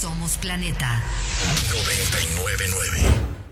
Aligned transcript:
Somos 0.00 0.38
Planeta 0.38 1.02
999. 1.68 3.00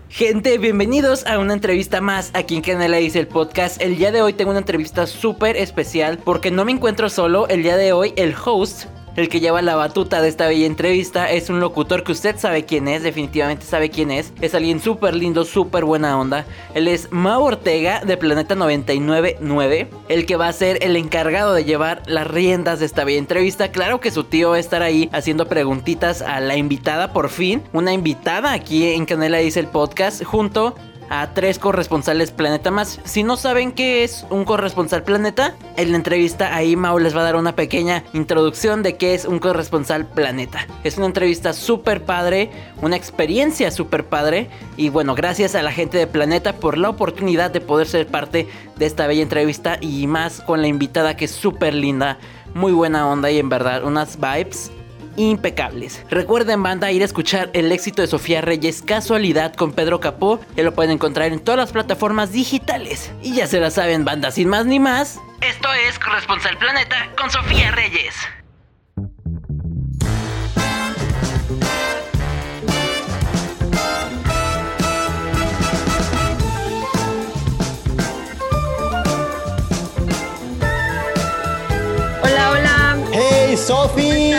Gente, 0.09 0.57
bienvenidos 0.57 1.23
a 1.27 1.37
una 1.37 1.53
entrevista 1.53 2.01
más 2.01 2.31
aquí 2.33 2.55
en 2.55 2.63
Canela 2.63 2.97
Dice 2.97 3.19
el 3.19 3.27
podcast. 3.27 3.79
El 3.79 3.99
día 3.99 4.11
de 4.11 4.23
hoy 4.23 4.33
tengo 4.33 4.49
una 4.49 4.61
entrevista 4.61 5.05
súper 5.05 5.55
especial 5.57 6.17
porque 6.17 6.49
no 6.49 6.65
me 6.65 6.71
encuentro 6.71 7.07
solo. 7.11 7.47
El 7.49 7.61
día 7.61 7.77
de 7.77 7.93
hoy 7.93 8.15
el 8.15 8.33
host 8.33 8.85
el 9.19 9.29
que 9.29 9.39
lleva 9.39 9.61
la 9.61 9.75
batuta 9.75 10.21
de 10.21 10.29
esta 10.29 10.47
bella 10.47 10.65
entrevista 10.65 11.31
es 11.31 11.49
un 11.49 11.59
locutor 11.59 12.03
que 12.03 12.11
usted 12.11 12.37
sabe 12.37 12.65
quién 12.65 12.87
es, 12.87 13.03
definitivamente 13.03 13.65
sabe 13.65 13.89
quién 13.89 14.11
es. 14.11 14.33
Es 14.41 14.55
alguien 14.55 14.79
súper 14.79 15.15
lindo, 15.15 15.45
súper 15.45 15.85
buena 15.85 16.17
onda. 16.17 16.45
Él 16.73 16.87
es 16.87 17.11
Mau 17.11 17.43
Ortega 17.43 18.01
de 18.05 18.17
Planeta 18.17 18.55
999, 18.55 19.89
el 20.07 20.25
que 20.25 20.35
va 20.35 20.47
a 20.47 20.53
ser 20.53 20.79
el 20.81 20.95
encargado 20.95 21.53
de 21.53 21.65
llevar 21.65 22.01
las 22.05 22.27
riendas 22.27 22.79
de 22.79 22.85
esta 22.85 23.03
bella 23.03 23.19
entrevista. 23.19 23.71
Claro 23.71 23.99
que 23.99 24.11
su 24.11 24.23
tío 24.23 24.51
va 24.51 24.55
a 24.55 24.59
estar 24.59 24.81
ahí 24.81 25.09
haciendo 25.11 25.47
preguntitas 25.47 26.21
a 26.21 26.39
la 26.39 26.55
invitada 26.55 27.13
por 27.13 27.29
fin. 27.29 27.63
Una 27.73 27.93
invitada 27.93 28.53
aquí 28.53 28.93
en 28.93 29.05
Canela 29.05 29.39
dice 29.39 29.59
el 29.59 29.67
podcast 29.67 30.23
junto 30.23 30.75
a 31.09 31.33
tres 31.33 31.59
corresponsales 31.59 32.31
Planeta 32.31 32.71
más. 32.71 32.99
Si 33.03 33.23
no 33.23 33.35
saben 33.37 33.71
qué 33.71 34.03
es 34.03 34.25
un 34.29 34.45
corresponsal 34.45 35.03
Planeta, 35.03 35.55
en 35.75 35.91
la 35.91 35.97
entrevista 35.97 36.55
ahí 36.55 36.75
Mau 36.75 36.99
les 36.99 37.15
va 37.15 37.21
a 37.21 37.25
dar 37.25 37.35
una 37.35 37.55
pequeña 37.55 38.03
introducción 38.13 38.83
de 38.83 38.95
qué 38.95 39.13
es 39.13 39.25
un 39.25 39.39
corresponsal 39.39 40.05
Planeta. 40.05 40.67
Es 40.83 40.97
una 40.97 41.07
entrevista 41.07 41.53
súper 41.53 42.03
padre, 42.05 42.51
una 42.81 42.95
experiencia 42.95 43.71
súper 43.71 44.05
padre 44.05 44.49
y 44.77 44.89
bueno, 44.89 45.15
gracias 45.15 45.55
a 45.55 45.63
la 45.63 45.71
gente 45.71 45.97
de 45.97 46.07
Planeta 46.07 46.53
por 46.53 46.77
la 46.77 46.89
oportunidad 46.89 47.51
de 47.51 47.61
poder 47.61 47.87
ser 47.87 48.07
parte 48.07 48.47
de 48.77 48.85
esta 48.85 49.07
bella 49.07 49.23
entrevista 49.23 49.77
y 49.81 50.07
más 50.07 50.41
con 50.41 50.61
la 50.61 50.67
invitada 50.67 51.17
que 51.17 51.25
es 51.25 51.31
súper 51.31 51.73
linda, 51.73 52.17
muy 52.53 52.71
buena 52.71 53.07
onda 53.07 53.29
y 53.31 53.39
en 53.39 53.49
verdad 53.49 53.83
unas 53.83 54.17
vibes 54.17 54.71
impecables. 55.15 56.03
Recuerden, 56.09 56.63
banda, 56.63 56.91
ir 56.91 57.01
a 57.01 57.05
escuchar 57.05 57.49
el 57.53 57.71
éxito 57.71 58.01
de 58.01 58.07
Sofía 58.07 58.41
Reyes 58.41 58.81
Casualidad 58.81 59.53
con 59.53 59.73
Pedro 59.73 59.99
Capó, 59.99 60.39
que 60.55 60.63
lo 60.63 60.73
pueden 60.73 60.91
encontrar 60.91 61.31
en 61.31 61.39
todas 61.39 61.59
las 61.59 61.71
plataformas 61.71 62.31
digitales. 62.31 63.11
Y 63.21 63.35
ya 63.35 63.47
se 63.47 63.59
la 63.59 63.71
saben, 63.71 64.05
banda, 64.05 64.31
sin 64.31 64.49
más 64.49 64.65
ni 64.65 64.79
más. 64.79 65.19
Esto 65.41 65.69
es 65.87 65.97
Corresponsal 65.99 66.57
Planeta 66.57 67.09
con 67.17 67.29
Sofía 67.31 67.71
Reyes. 67.71 68.15
Hola, 82.21 82.51
hola. 82.51 82.97
¡Hey, 83.11 83.55
Sofi! 83.57 84.33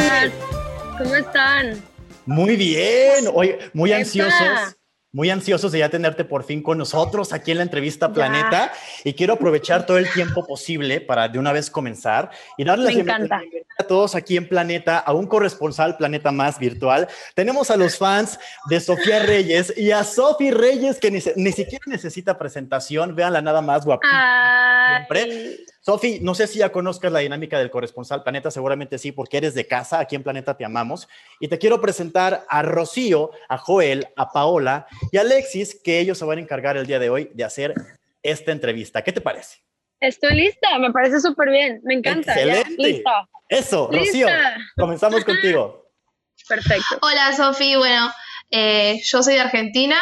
¿Cómo 1.03 1.17
están? 1.17 1.83
Muy 2.27 2.57
bien, 2.57 3.27
hoy 3.33 3.57
muy 3.73 3.91
ansiosos, 3.91 4.77
muy 5.13 5.31
ansiosos 5.31 5.73
de 5.73 5.79
ya 5.79 5.89
tenerte 5.89 6.27
por 6.27 6.45
fin 6.45 6.63
con 6.63 6.77
nosotros 6.77 7.33
aquí 7.33 7.53
en 7.53 7.57
la 7.57 7.63
entrevista 7.63 8.13
Planeta 8.13 8.71
y 9.03 9.15
quiero 9.15 9.33
aprovechar 9.33 9.87
todo 9.87 9.97
el 9.97 10.13
tiempo 10.13 10.47
posible 10.47 11.01
para 11.01 11.27
de 11.29 11.39
una 11.39 11.53
vez 11.53 11.71
comenzar 11.71 12.31
y 12.59 12.65
darles 12.65 12.95
Me 12.97 13.05
la 13.05 13.17
bienvenida 13.17 13.65
a 13.79 13.85
todos 13.85 14.15
aquí 14.15 14.37
en 14.37 14.47
Planeta, 14.47 14.99
a 14.99 15.15
un 15.15 15.27
corresponsal 15.27 15.97
Planeta 15.97 16.33
Más 16.33 16.59
virtual. 16.59 17.09
Tenemos 17.35 17.71
a 17.71 17.79
los 17.79 17.97
fans 17.97 18.39
de 18.69 18.79
Sofía 18.79 19.21
Reyes 19.21 19.73
y 19.79 19.93
a 19.93 20.05
Sofi 20.05 20.51
Reyes 20.51 20.99
que 20.99 21.11
ni, 21.11 21.21
ni 21.37 21.53
siquiera 21.53 21.85
necesita 21.87 22.37
presentación, 22.37 23.17
véanla 23.17 23.41
nada 23.41 23.63
más 23.63 23.87
guapita. 23.87 25.07
Siempre. 25.09 25.61
Sofi, 25.83 26.19
no 26.21 26.35
sé 26.35 26.47
si 26.47 26.59
ya 26.59 26.71
conozcas 26.73 27.11
la 27.11 27.21
dinámica 27.21 27.59
del 27.59 27.71
corresponsal 27.71 28.23
Planeta, 28.23 28.51
seguramente 28.51 28.99
sí, 28.99 29.13
porque 29.13 29.39
eres 29.39 29.55
de 29.55 29.67
casa, 29.67 29.99
aquí 29.99 30.15
en 30.15 30.23
Planeta 30.23 30.57
te 30.57 30.65
amamos. 30.65 31.09
Y 31.41 31.49
te 31.49 31.59
quiero 31.59 31.81
presentar 31.81 32.45
a 32.49 32.63
Rocío, 32.63 33.31
a 33.49 33.57
Joel, 33.57 34.09
a 34.17 34.31
Paola 34.31 34.87
y 35.11 35.17
a 35.17 35.23
Alexis, 35.23 35.81
que 35.83 35.99
ellos 35.99 36.19
se 36.19 36.27
van 36.27 36.39
a 36.39 36.43
encargar 36.43 36.77
el 36.77 36.87
día 36.87 36.99
de 36.99 37.09
hoy 37.09 37.31
de 37.33 37.45
hacer 37.45 37.75
esta 38.23 38.53
entrevista. 38.53 39.03
¿Qué 39.03 39.13
te 39.13 39.21
parece? 39.21 39.59
estoy 40.01 40.35
lista, 40.35 40.79
me 40.79 40.91
parece 40.93 41.21
súper 41.21 41.51
bien, 41.51 41.81
me 41.85 41.93
encanta. 41.95 42.35
ya, 42.35 42.57
Excelente. 42.61 42.83
lista. 42.83 43.29
Eso, 43.51 43.91
Rocío, 43.93 44.27
Lista. 44.27 44.57
comenzamos 44.77 45.25
contigo. 45.27 45.91
Perfecto. 46.49 46.99
Hola 47.03 47.35
Sofi, 47.37 47.77
bueno, 47.77 48.11
eh, 48.51 48.99
yo 49.05 49.23
soy 49.23 49.35
de 49.35 49.41
Argentina. 49.41 49.97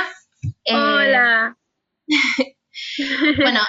Eh, 0.65 0.75
Hola. 0.75 1.57
Bueno, 3.37 3.61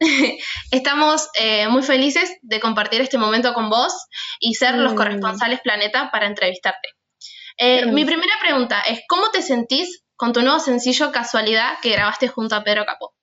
estamos 0.70 1.28
eh, 1.38 1.68
muy 1.68 1.82
felices 1.82 2.38
de 2.42 2.60
compartir 2.60 3.00
este 3.00 3.18
momento 3.18 3.52
con 3.52 3.68
vos 3.70 4.06
y 4.40 4.54
ser 4.54 4.76
los 4.76 4.92
Mm. 4.92 4.96
corresponsales 4.96 5.60
Planeta 5.60 6.10
para 6.10 6.26
entrevistarte. 6.26 6.88
Eh, 7.58 7.86
mi 7.86 8.04
primera 8.04 8.32
pregunta 8.40 8.80
es, 8.88 9.02
¿cómo 9.06 9.30
te 9.30 9.42
sentís 9.42 10.02
con 10.16 10.32
tu 10.32 10.40
nuevo 10.40 10.58
sencillo 10.58 11.12
Casualidad 11.12 11.74
que 11.82 11.90
grabaste 11.90 12.28
junto 12.28 12.54
a 12.54 12.64
Pedro 12.64 12.86
Capó? 12.86 13.14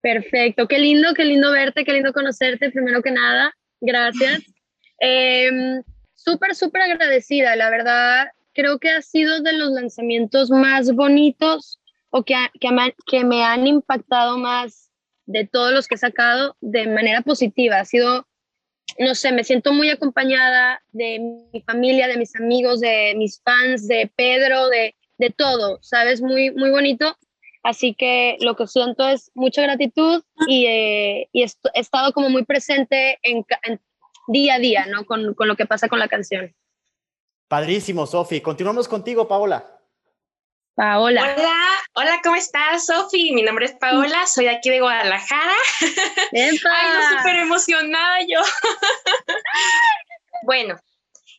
Perfecto, 0.00 0.66
qué 0.68 0.78
lindo, 0.78 1.12
qué 1.14 1.24
lindo 1.24 1.50
verte, 1.52 1.84
qué 1.84 1.92
lindo 1.92 2.12
conocerte, 2.12 2.70
primero 2.70 3.02
que 3.02 3.10
nada, 3.10 3.52
gracias. 3.80 4.42
Em, 4.98 5.82
súper, 6.14 6.54
súper 6.54 6.80
agradecida, 6.80 7.54
la 7.54 7.68
verdad, 7.68 8.28
creo 8.54 8.78
que 8.78 8.88
ha 8.88 9.02
sido 9.02 9.42
de 9.42 9.52
los 9.52 9.70
lanzamientos 9.70 10.48
más 10.48 10.90
bonitos 10.94 11.78
o 12.08 12.24
que, 12.24 12.34
que, 12.58 12.70
que 13.06 13.22
me 13.22 13.44
han 13.44 13.66
impactado 13.66 14.38
más 14.38 14.85
de 15.26 15.46
todos 15.46 15.72
los 15.72 15.86
que 15.86 15.96
he 15.96 15.98
sacado 15.98 16.56
de 16.60 16.86
manera 16.86 17.20
positiva. 17.20 17.80
Ha 17.80 17.84
sido, 17.84 18.26
no 18.98 19.14
sé, 19.14 19.32
me 19.32 19.44
siento 19.44 19.72
muy 19.72 19.90
acompañada 19.90 20.82
de 20.92 21.18
mi 21.52 21.60
familia, 21.62 22.08
de 22.08 22.16
mis 22.16 22.34
amigos, 22.36 22.80
de 22.80 23.14
mis 23.16 23.40
fans, 23.42 23.86
de 23.86 24.10
Pedro, 24.16 24.68
de, 24.68 24.94
de 25.18 25.30
todo, 25.30 25.78
¿sabes? 25.82 26.22
Muy, 26.22 26.50
muy 26.52 26.70
bonito. 26.70 27.16
Así 27.62 27.94
que 27.94 28.36
lo 28.40 28.54
que 28.54 28.68
siento 28.68 29.08
es 29.08 29.32
mucha 29.34 29.62
gratitud 29.62 30.22
y, 30.46 30.66
eh, 30.66 31.28
y 31.32 31.42
he 31.42 31.50
estado 31.74 32.12
como 32.12 32.30
muy 32.30 32.44
presente 32.44 33.18
en, 33.22 33.44
en 33.64 33.80
día 34.28 34.54
a 34.54 34.58
día, 34.60 34.86
¿no? 34.86 35.04
Con, 35.04 35.34
con 35.34 35.48
lo 35.48 35.56
que 35.56 35.66
pasa 35.66 35.88
con 35.88 35.98
la 35.98 36.06
canción. 36.06 36.54
Padrísimo, 37.48 38.06
Sofi. 38.06 38.40
Continuamos 38.40 38.86
contigo, 38.86 39.26
Paola. 39.26 39.75
Paola. 40.76 41.34
Hola, 41.34 41.56
hola, 41.94 42.20
¿cómo 42.22 42.36
estás, 42.36 42.84
Sofi? 42.84 43.32
Mi 43.32 43.42
nombre 43.42 43.64
es 43.64 43.72
Paola, 43.72 44.26
soy 44.26 44.48
aquí 44.48 44.68
de 44.68 44.80
Guadalajara. 44.80 45.54
¡Epa! 46.32 46.70
Ay, 46.70 46.88
no, 46.92 47.16
súper 47.16 47.36
emocionada 47.36 48.18
yo. 48.28 48.40
bueno, 50.42 50.78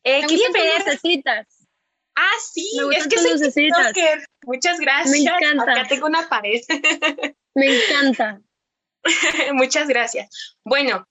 eh, 0.03 0.25
quería 0.25 0.49
ver. 0.51 0.79
lucecitas. 0.79 1.67
Ah, 2.15 2.31
sí, 2.51 2.67
es 2.95 3.07
que 3.07 3.19
soy 3.19 3.33
lucecitas. 3.33 3.93
TikToker. 3.93 4.25
Muchas 4.41 4.79
gracias. 4.79 5.11
Me 5.11 5.19
encanta. 5.19 5.71
Acá 5.71 5.87
tengo 5.87 6.07
una 6.07 6.27
pared. 6.27 6.59
Me 7.53 7.77
encanta. 7.77 8.41
Muchas 9.53 9.87
gracias. 9.87 10.57
Bueno, 10.63 11.07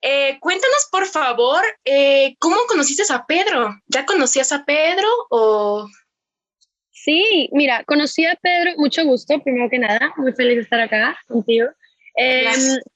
eh, 0.00 0.40
cuéntanos, 0.40 0.88
por 0.90 1.06
favor, 1.06 1.64
eh, 1.84 2.34
¿cómo 2.40 2.56
conociste 2.66 3.04
a 3.12 3.24
Pedro? 3.24 3.72
¿Ya 3.86 4.04
conocías 4.04 4.50
a 4.50 4.64
Pedro 4.64 5.06
o...? 5.30 5.88
Sí, 7.04 7.48
mira, 7.52 7.82
conocí 7.84 8.24
a 8.24 8.36
Pedro, 8.40 8.74
mucho 8.76 9.04
gusto, 9.04 9.42
primero 9.42 9.68
que 9.68 9.78
nada, 9.80 10.12
muy 10.16 10.32
feliz 10.34 10.54
de 10.56 10.62
estar 10.62 10.78
acá 10.80 11.18
contigo. 11.26 11.66
Eh, 12.16 12.44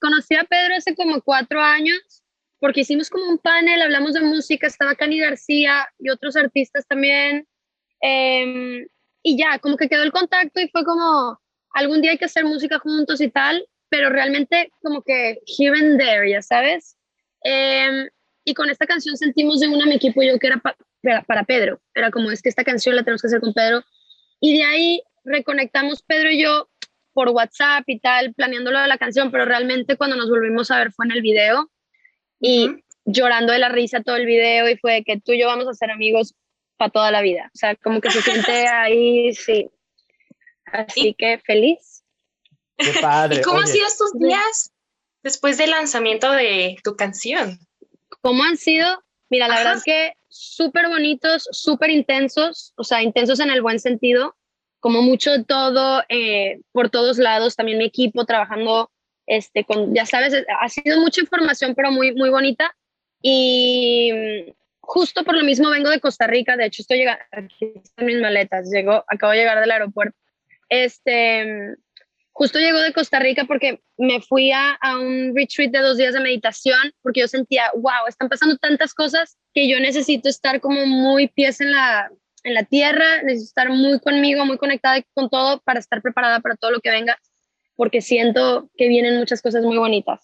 conocí 0.00 0.36
a 0.36 0.44
Pedro 0.44 0.76
hace 0.76 0.94
como 0.94 1.20
cuatro 1.22 1.60
años 1.60 2.22
porque 2.60 2.82
hicimos 2.82 3.10
como 3.10 3.28
un 3.28 3.38
panel, 3.38 3.82
hablamos 3.82 4.12
de 4.12 4.20
música, 4.20 4.68
estaba 4.68 4.94
Cani 4.94 5.18
García 5.18 5.88
y 5.98 6.10
otros 6.10 6.36
artistas 6.36 6.86
también. 6.86 7.48
eh, 8.00 8.86
y 9.24 9.36
ya, 9.36 9.58
como 9.58 9.76
que 9.76 9.88
quedó 9.88 10.04
el 10.04 10.12
contacto 10.12 10.60
y 10.60 10.68
fue 10.68 10.84
como, 10.84 11.40
algún 11.72 12.00
día 12.00 12.12
hay 12.12 12.18
que 12.18 12.26
hacer 12.26 12.44
música 12.44 12.78
juntos 12.78 13.20
y 13.20 13.28
tal, 13.28 13.66
pero 13.88 14.08
realmente 14.08 14.70
como 14.82 15.02
que 15.02 15.40
here 15.58 15.76
and 15.76 15.98
there, 15.98 16.30
ya 16.30 16.42
sabes. 16.42 16.96
Eh, 17.42 18.08
y 18.44 18.54
con 18.54 18.70
esta 18.70 18.86
canción 18.86 19.16
sentimos 19.16 19.58
de 19.58 19.66
una 19.66 19.84
mi 19.86 19.96
equipo 19.96 20.22
y 20.22 20.28
yo 20.28 20.38
que 20.38 20.46
era 20.46 20.58
pa- 20.58 20.76
para, 21.02 21.22
para 21.22 21.42
Pedro. 21.42 21.80
Era 21.92 22.12
como, 22.12 22.30
es 22.30 22.40
que 22.40 22.48
esta 22.48 22.62
canción 22.62 22.94
la 22.94 23.02
tenemos 23.02 23.20
que 23.20 23.26
hacer 23.26 23.40
con 23.40 23.52
Pedro. 23.52 23.82
Y 24.40 24.58
de 24.58 24.64
ahí 24.64 25.02
reconectamos 25.24 26.02
Pedro 26.02 26.30
y 26.30 26.42
yo 26.42 26.68
por 27.12 27.30
WhatsApp 27.30 27.84
y 27.86 27.98
tal, 27.98 28.34
planeando 28.34 28.70
lo 28.70 28.80
de 28.80 28.88
la 28.88 28.98
canción, 28.98 29.30
pero 29.30 29.46
realmente 29.46 29.96
cuando 29.96 30.16
nos 30.16 30.28
volvimos 30.28 30.70
a 30.70 30.78
ver 30.78 30.92
fue 30.92 31.06
en 31.06 31.12
el 31.12 31.22
video 31.22 31.70
y 32.40 32.84
llorando 33.06 33.52
de 33.52 33.58
la 33.58 33.70
risa 33.70 34.02
todo 34.02 34.16
el 34.16 34.26
video 34.26 34.68
y 34.68 34.76
fue 34.76 34.94
de 34.94 35.04
que 35.04 35.20
tú 35.20 35.32
y 35.32 35.40
yo 35.40 35.46
vamos 35.46 35.66
a 35.66 35.74
ser 35.74 35.90
amigos 35.90 36.34
para 36.76 36.90
toda 36.90 37.10
la 37.10 37.22
vida. 37.22 37.50
O 37.54 37.56
sea, 37.56 37.74
como 37.76 38.00
que 38.00 38.10
se 38.10 38.20
siente 38.20 38.68
ahí, 38.68 39.32
sí. 39.32 39.70
Así 40.66 41.14
que 41.14 41.38
feliz. 41.38 42.04
Qué 42.76 42.92
padre. 43.00 43.38
¿Y 43.38 43.42
cómo 43.42 43.60
han 43.60 43.68
sido 43.68 43.86
estos 43.86 44.12
días 44.18 44.72
después 45.22 45.56
del 45.56 45.70
lanzamiento 45.70 46.30
de 46.32 46.76
tu 46.84 46.96
canción? 46.96 47.58
¿Cómo 48.20 48.44
han 48.44 48.58
sido? 48.58 49.02
Mira, 49.28 49.48
la 49.48 49.54
Ajá. 49.54 49.62
verdad 49.62 49.78
es 49.78 49.84
que 49.84 50.12
súper 50.28 50.88
bonitos, 50.88 51.48
súper 51.50 51.90
intensos, 51.90 52.72
o 52.76 52.84
sea, 52.84 53.02
intensos 53.02 53.40
en 53.40 53.50
el 53.50 53.62
buen 53.62 53.80
sentido, 53.80 54.36
como 54.80 55.02
mucho 55.02 55.32
de 55.32 55.44
todo, 55.44 56.04
eh, 56.08 56.60
por 56.72 56.90
todos 56.90 57.18
lados, 57.18 57.56
también 57.56 57.78
mi 57.78 57.84
equipo 57.84 58.24
trabajando, 58.24 58.90
este, 59.26 59.64
con, 59.64 59.94
ya 59.94 60.06
sabes, 60.06 60.34
ha 60.60 60.68
sido 60.68 61.00
mucha 61.00 61.20
información, 61.20 61.74
pero 61.74 61.90
muy, 61.90 62.14
muy 62.14 62.30
bonita. 62.30 62.76
Y 63.20 64.12
mm, 64.12 64.52
justo 64.80 65.24
por 65.24 65.36
lo 65.36 65.42
mismo 65.42 65.70
vengo 65.70 65.90
de 65.90 66.00
Costa 66.00 66.26
Rica, 66.26 66.56
de 66.56 66.66
hecho 66.66 66.82
estoy 66.82 66.98
llegando, 66.98 67.24
aquí 67.32 67.72
están 67.82 68.06
mis 68.06 68.20
maletas, 68.20 68.70
llego, 68.70 69.04
acabo 69.08 69.32
de 69.32 69.38
llegar 69.38 69.58
del 69.60 69.72
aeropuerto. 69.72 70.16
Este, 70.68 71.76
justo 72.36 72.58
llego 72.58 72.78
de 72.80 72.92
Costa 72.92 73.18
Rica 73.18 73.46
porque 73.46 73.80
me 73.96 74.20
fui 74.20 74.52
a, 74.52 74.72
a, 74.72 74.98
un 74.98 75.34
retreat 75.34 75.70
de 75.70 75.78
dos 75.78 75.96
días 75.96 76.12
de 76.12 76.20
meditación 76.20 76.92
porque 77.00 77.20
yo 77.20 77.28
sentía, 77.28 77.70
wow, 77.74 78.06
están 78.06 78.28
pasando 78.28 78.58
tantas 78.58 78.92
cosas 78.92 79.38
que 79.54 79.66
yo 79.66 79.80
necesito 79.80 80.28
estar 80.28 80.60
como 80.60 80.84
muy 80.84 81.28
pies 81.28 81.62
en 81.62 81.72
la, 81.72 82.10
en 82.44 82.52
la 82.52 82.64
tierra, 82.64 83.22
necesito 83.22 83.48
estar 83.48 83.70
muy 83.70 83.98
conmigo, 84.00 84.44
muy 84.44 84.58
conectada 84.58 85.02
con 85.14 85.30
todo 85.30 85.62
para 85.62 85.80
estar 85.80 86.02
preparada 86.02 86.40
para 86.40 86.56
todo 86.56 86.72
lo 86.72 86.80
que 86.80 86.90
venga, 86.90 87.18
porque 87.74 88.02
siento 88.02 88.68
que 88.76 88.86
vienen 88.86 89.16
muchas 89.16 89.40
cosas 89.40 89.62
muy 89.64 89.78
bonitas. 89.78 90.20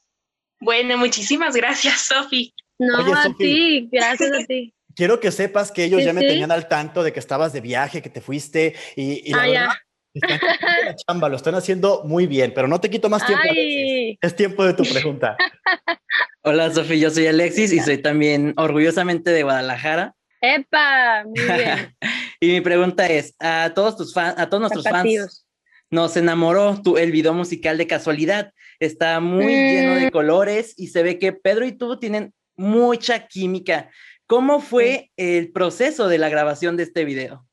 Bueno, 0.61 0.99
muchísimas 0.99 1.57
gracias, 1.57 2.03
Sofi. 2.09 2.53
No, 2.79 3.05
Oye, 3.05 3.13
a 3.15 3.23
Sophie, 3.23 3.37
ti, 3.47 3.89
gracias 3.91 4.33
a 4.33 4.45
ti. 4.45 4.75
Quiero 4.95 5.19
que 5.19 5.31
sepas 5.31 5.73
que 5.73 5.85
ellos 5.85 6.01
sí, 6.01 6.05
ya 6.05 6.13
me 6.13 6.21
sí. 6.21 6.27
tenían 6.27 6.53
al 6.53 6.69
tanto 6.69 7.03
de 7.03 7.15
que 7.15 7.21
estabas 7.21 7.55
de 7.55 7.63
viaje, 7.63 8.03
que 8.03 8.11
te 8.11 8.21
fuiste 8.21 8.75
y, 8.97 9.31
y 9.31 9.31
la 9.31 9.39
ah, 9.39 9.47
verdad, 9.47 9.69
ya. 9.69 9.83
Están 10.15 10.39
haciendo 10.39 10.85
la 10.85 10.97
chamba, 10.97 11.29
lo 11.29 11.37
están 11.37 11.55
haciendo 11.55 12.03
muy 12.05 12.27
bien, 12.27 12.53
pero 12.55 12.69
no 12.69 12.81
te 12.81 12.91
quito 12.91 13.09
más 13.09 13.25
tiempo. 13.27 13.45
Ay. 13.49 14.19
Es 14.21 14.37
tiempo 14.37 14.65
de 14.65 14.75
tu 14.75 14.85
pregunta. 14.85 15.37
Hola, 16.43 16.73
Sofía, 16.73 16.97
yo 16.97 17.11
soy 17.11 17.27
Alexis 17.27 17.73
y 17.73 17.81
soy 17.81 17.99
también 17.99 18.53
orgullosamente 18.57 19.31
de 19.31 19.43
Guadalajara. 19.43 20.15
¡Epa! 20.41 21.25
Muy 21.25 21.35
bien. 21.57 21.97
y 22.41 22.49
mi 22.49 22.61
pregunta 22.61 23.07
es, 23.07 23.35
a 23.39 23.73
todos 23.75 23.97
tus 23.97 24.13
fans, 24.13 24.35
a 24.39 24.49
todos 24.49 24.61
nuestros 24.61 24.85
fans, 24.85 25.47
nos 25.91 26.17
enamoró 26.17 26.81
tu, 26.83 26.97
el 26.97 27.13
video 27.13 27.33
musical 27.33 27.79
de 27.79 27.87
casualidad. 27.87 28.53
Está 28.81 29.21
muy 29.21 29.45
mm. 29.45 29.69
lleno 29.69 29.95
de 29.95 30.11
colores 30.11 30.75
y 30.77 30.89
se 30.89 31.03
ve 31.03 31.19
que 31.19 31.33
Pedro 31.33 31.65
y 31.65 31.73
tú 31.73 31.99
tienen 31.99 32.35
mucha 32.57 33.27
química. 33.27 33.91
¿Cómo 34.27 34.61
fue 34.61 35.11
el 35.17 35.53
proceso 35.53 36.09
de 36.09 36.19
la 36.19 36.29
grabación 36.29 36.77
de 36.77 36.85
este 36.85 37.05
video? 37.05 37.47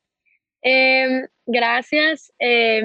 Eh, 0.61 1.27
gracias. 1.49 2.31
Eh, 2.39 2.81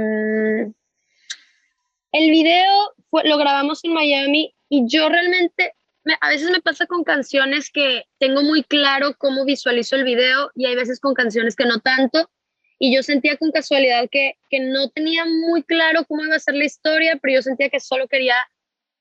el 2.12 2.30
video 2.30 2.92
fue, 3.10 3.24
lo 3.24 3.36
grabamos 3.38 3.84
en 3.84 3.92
Miami 3.92 4.54
y 4.68 4.88
yo 4.88 5.08
realmente, 5.08 5.74
me, 6.04 6.14
a 6.20 6.28
veces 6.28 6.50
me 6.50 6.60
pasa 6.60 6.86
con 6.86 7.04
canciones 7.04 7.70
que 7.70 8.04
tengo 8.18 8.42
muy 8.42 8.62
claro 8.62 9.14
cómo 9.18 9.44
visualizo 9.44 9.96
el 9.96 10.04
video 10.04 10.50
y 10.54 10.66
hay 10.66 10.74
veces 10.74 11.00
con 11.00 11.14
canciones 11.14 11.56
que 11.56 11.66
no 11.66 11.80
tanto. 11.80 12.30
Y 12.78 12.94
yo 12.94 13.02
sentía 13.02 13.36
con 13.36 13.52
casualidad 13.52 14.08
que, 14.10 14.36
que 14.50 14.60
no 14.60 14.90
tenía 14.90 15.24
muy 15.24 15.62
claro 15.62 16.04
cómo 16.06 16.24
iba 16.24 16.36
a 16.36 16.40
ser 16.40 16.54
la 16.54 16.64
historia, 16.64 17.18
pero 17.22 17.34
yo 17.34 17.42
sentía 17.42 17.68
que 17.68 17.80
solo 17.80 18.08
quería 18.08 18.36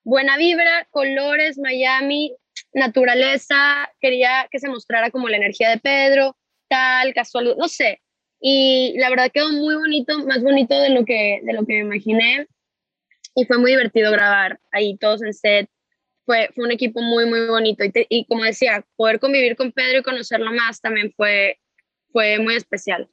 buena 0.04 0.38
vibra, 0.38 0.88
colores, 0.92 1.57
Miami, 1.57 2.36
naturaleza, 2.74 3.89
quería 4.00 4.48
que 4.51 4.59
se 4.59 4.69
mostrara 4.69 5.12
como 5.12 5.30
la 5.30 5.38
energía 5.38 5.69
de 5.69 5.80
Pedro, 5.80 6.38
tal, 6.68 7.13
casualidad, 7.13 7.56
no 7.57 7.68
sé. 7.68 8.01
Y 8.45 8.94
la 8.98 9.10
verdad 9.10 9.31
quedó 9.34 9.54
muy 9.54 9.74
bonito, 9.75 10.19
más 10.25 10.44
bonito 10.44 10.78
de 10.78 10.90
lo 10.90 11.06
que, 11.06 11.40
de 11.44 11.54
lo 11.54 11.66
que 11.66 11.75
me 11.75 11.95
imaginé. 11.95 12.45
Y 13.36 13.45
fue 13.45 13.57
muy 13.57 13.72
divertido 13.72 14.12
grabar 14.12 14.60
ahí 14.74 14.98
todos 14.98 15.24
en 15.24 15.34
set. 15.34 15.69
Fue, 16.25 16.50
fue 16.54 16.66
un 16.66 16.72
equipo 16.72 17.01
muy, 17.01 17.25
muy 17.25 17.48
bonito. 17.48 17.86
Y, 17.86 17.92
y 18.10 18.25
como 18.25 18.44
decía, 18.44 18.86
poder 18.98 19.22
convivir 19.22 19.56
con 19.56 19.72
Pedro 19.72 20.00
y 20.00 20.04
conocerlo 20.04 20.51
más 20.51 20.81
también 20.81 21.13
fue, 21.16 21.57
fue 22.12 22.38
muy 22.40 22.56
especial. 22.56 23.10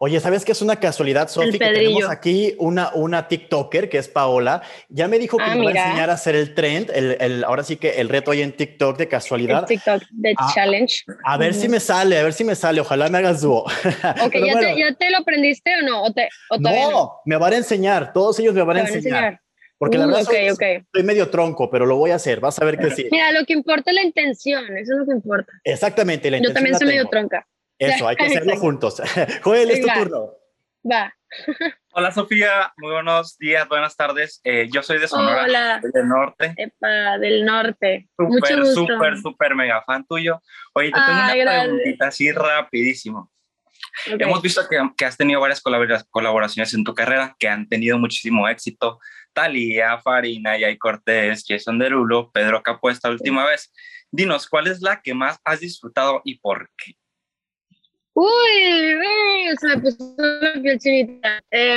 Oye, 0.00 0.20
¿sabes 0.20 0.44
qué 0.44 0.52
es 0.52 0.62
una 0.62 0.76
casualidad, 0.76 1.28
Sofi? 1.28 1.58
Que 1.58 1.58
tenemos 1.58 2.08
aquí 2.08 2.54
una, 2.58 2.92
una 2.94 3.26
TikToker 3.26 3.88
que 3.88 3.98
es 3.98 4.06
Paola. 4.06 4.62
Ya 4.88 5.08
me 5.08 5.18
dijo 5.18 5.38
que 5.38 5.44
Ah, 5.44 5.56
me 5.56 5.64
va 5.64 5.70
a 5.70 5.72
enseñar 5.72 6.08
a 6.10 6.12
hacer 6.12 6.36
el 6.36 6.54
trend, 6.54 6.90
el, 6.94 7.16
el- 7.20 7.42
ahora 7.42 7.64
sí 7.64 7.76
que 7.76 8.00
el 8.00 8.08
reto 8.08 8.30
ahí 8.30 8.42
en 8.42 8.52
TikTok 8.52 8.96
de 8.96 9.04
El 9.04 9.10
casualidad. 9.10 9.66
TikTok 9.66 10.04
de 10.10 10.34
Ah, 10.38 10.52
Challenge. 10.54 11.04
A 11.24 11.36
ver 11.36 11.52
si 11.52 11.68
me 11.68 11.80
sale, 11.80 12.16
a 12.16 12.22
ver 12.22 12.32
si 12.32 12.44
me 12.44 12.54
sale. 12.54 12.80
Ojalá 12.80 13.08
me 13.08 13.18
hagas 13.18 13.40
dúo. 13.40 13.64
Ok, 14.24 14.34
¿ya, 14.34 14.52
bueno, 14.52 14.60
te, 14.60 14.78
¿ya 14.78 14.94
te 14.94 15.10
lo 15.10 15.18
aprendiste 15.18 15.74
o 15.78 15.82
no? 15.82 16.02
¿O, 16.04 16.12
te, 16.12 16.28
o 16.50 16.58
no? 16.58 16.70
no, 16.70 17.12
me 17.24 17.36
van 17.36 17.54
a 17.54 17.56
enseñar. 17.56 18.12
Todos 18.12 18.38
ellos 18.38 18.54
me 18.54 18.62
van 18.62 18.76
¿Te 18.76 18.80
a 18.80 18.84
van 18.84 18.92
a 18.92 18.94
enseñar. 18.94 19.24
enseñar? 19.24 19.40
Porque 19.78 19.98
la 19.98 20.04
Uh, 20.06 20.08
verdad 20.10 20.22
ok, 20.22 20.28
soy, 20.28 20.50
ok. 20.50 20.84
soy 20.94 21.02
medio 21.02 21.28
tronco, 21.28 21.70
pero 21.70 21.86
lo 21.86 21.96
voy 21.96 22.12
a 22.12 22.16
hacer. 22.16 22.38
Vas 22.38 22.60
a 22.60 22.64
ver 22.64 22.78
que 22.78 22.90
sí. 22.92 23.08
Mira, 23.10 23.32
lo 23.32 23.44
que 23.44 23.52
importa 23.52 23.90
es 23.90 23.94
la 23.96 24.02
intención, 24.02 24.64
eso 24.76 24.92
es 24.92 24.98
lo 25.00 25.04
que 25.06 25.12
importa. 25.12 25.52
Exactamente. 25.64 26.30
La 26.30 26.36
Yo 26.38 26.48
intención 26.50 26.54
también 26.54 26.72
la 26.72 26.78
soy 26.78 26.86
medio 26.88 27.08
tronca. 27.08 27.46
Eso, 27.78 28.08
hay 28.08 28.16
que 28.16 28.24
hacerlo 28.26 28.56
juntos. 28.56 29.00
Joel, 29.42 29.70
es 29.70 29.80
tu 29.80 29.86
turno. 29.88 30.32
Va. 30.90 31.14
Hola 31.92 32.10
Sofía, 32.12 32.72
muy 32.78 32.92
buenos 32.92 33.36
días, 33.38 33.68
buenas 33.68 33.96
tardes. 33.96 34.40
Eh, 34.44 34.68
yo 34.72 34.82
soy 34.82 34.98
de 34.98 35.08
Sonora, 35.08 35.42
Hola, 35.44 35.80
del 35.92 36.08
norte. 36.08 36.54
Epa, 36.56 37.18
del 37.18 37.44
norte. 37.44 38.08
Súper, 38.16 38.64
súper, 38.66 39.18
súper 39.18 39.54
mega 39.54 39.82
fan 39.82 40.06
tuyo. 40.06 40.40
Oye, 40.72 40.90
te 40.90 40.98
tengo 40.98 41.10
una 41.12 41.32
preguntita 41.32 42.06
así 42.08 42.32
rapidísimo. 42.32 43.30
Ok. 44.14 44.20
Hemos 44.20 44.40
visto 44.40 44.62
que, 44.68 44.78
que 44.96 45.04
has 45.04 45.16
tenido 45.16 45.40
varias 45.40 45.62
colabora- 45.62 46.04
colaboraciones 46.10 46.72
en 46.72 46.84
tu 46.84 46.94
carrera 46.94 47.36
que 47.38 47.48
han 47.48 47.68
tenido 47.68 47.98
muchísimo 47.98 48.48
éxito. 48.48 48.98
Talía, 49.34 49.98
Farina, 49.98 50.56
Yay 50.56 50.78
Cortés, 50.78 51.44
Jason 51.46 51.78
Derulo, 51.78 52.30
Pedro 52.32 52.62
Capó 52.62 52.90
esta 52.90 53.10
última 53.10 53.44
vez. 53.44 53.72
Dinos, 54.10 54.48
¿cuál 54.48 54.68
es 54.68 54.80
la 54.80 55.02
que 55.02 55.12
más 55.14 55.38
has 55.44 55.60
disfrutado 55.60 56.22
y 56.24 56.38
por 56.38 56.70
qué? 56.76 56.94
Uy, 58.20 58.96
uy, 58.96 59.56
se 59.60 59.68
me 59.68 59.78
puso 59.78 59.96
la 60.18 60.60
piel 60.60 60.76
chinita. 60.80 61.40
Eh, 61.52 61.76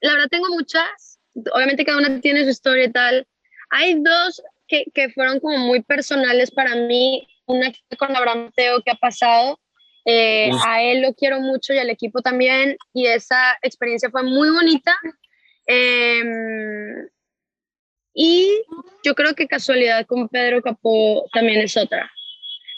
la 0.00 0.12
verdad 0.12 0.26
tengo 0.28 0.48
muchas. 0.48 1.20
Obviamente 1.52 1.84
cada 1.84 1.98
una 1.98 2.20
tiene 2.20 2.42
su 2.42 2.50
historia 2.50 2.86
y 2.86 2.90
tal. 2.90 3.26
Hay 3.70 4.02
dos 4.02 4.42
que, 4.66 4.84
que 4.92 5.10
fueron 5.10 5.38
como 5.38 5.58
muy 5.58 5.80
personales 5.80 6.50
para 6.50 6.74
mí. 6.74 7.24
Una 7.46 7.72
con 7.96 8.16
Abraham 8.16 8.50
Teo 8.56 8.82
que 8.82 8.90
ha 8.90 8.96
pasado. 8.96 9.60
Eh, 10.04 10.50
a 10.66 10.82
él 10.82 11.02
lo 11.02 11.14
quiero 11.14 11.40
mucho 11.40 11.72
y 11.72 11.78
al 11.78 11.88
equipo 11.88 12.20
también. 12.20 12.76
Y 12.92 13.06
esa 13.06 13.56
experiencia 13.62 14.10
fue 14.10 14.24
muy 14.24 14.50
bonita. 14.50 14.96
Eh, 15.68 16.20
y 18.12 18.60
yo 19.04 19.14
creo 19.14 19.36
que 19.36 19.46
casualidad 19.46 20.04
con 20.06 20.28
Pedro 20.28 20.62
Capó 20.62 21.28
también 21.32 21.60
es 21.60 21.76
otra. 21.76 22.10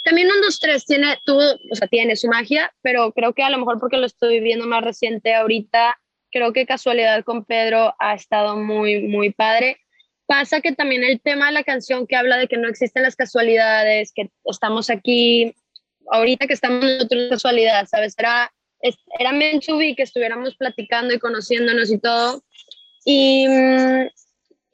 También 0.07 0.31
un 0.31 0.41
2, 0.41 0.61
3 0.61 0.87
tiene, 0.87 1.19
tuvo, 1.25 1.41
o 1.41 1.75
sea, 1.75 1.89
tiene 1.89 2.15
su 2.15 2.29
magia, 2.29 2.73
pero 2.81 3.11
creo 3.11 3.35
que 3.35 3.43
a 3.43 3.51
lo 3.51 3.59
mejor 3.59 3.81
porque 3.81 3.97
lo 3.97 4.07
estoy 4.07 4.35
viviendo 4.35 4.65
más 4.65 4.85
reciente 4.85 5.35
ahorita, 5.35 5.99
creo 6.31 6.53
que 6.53 6.65
casualidad 6.65 7.25
con 7.25 7.45
Pedro 7.45 7.93
ha 7.99 8.15
estado 8.15 8.57
muy, 8.57 9.01
muy 9.01 9.31
padre. 9.33 9.79
Pasa 10.27 10.61
que 10.61 10.71
también 10.71 11.03
el 11.03 11.21
tema 11.21 11.47
de 11.47 11.55
la 11.55 11.65
canción 11.65 12.07
que 12.07 12.15
habla 12.15 12.37
de 12.37 12.47
que 12.47 12.57
no 12.57 12.69
existen 12.69 13.03
las 13.03 13.17
casualidades, 13.17 14.13
que 14.15 14.31
estamos 14.45 14.91
aquí, 14.91 15.57
ahorita 16.13 16.47
que 16.47 16.55
estamos 16.55 16.85
en 16.85 17.01
otra 17.01 17.29
casualidad, 17.31 17.85
¿sabes? 17.89 18.15
Era, 18.17 18.53
era 19.19 19.33
meant 19.33 19.65
que 19.65 20.03
estuviéramos 20.05 20.55
platicando 20.55 21.15
y 21.15 21.19
conociéndonos 21.19 21.91
y 21.91 21.99
todo. 21.99 22.45
Y, 23.05 23.49
mm, 23.49 24.07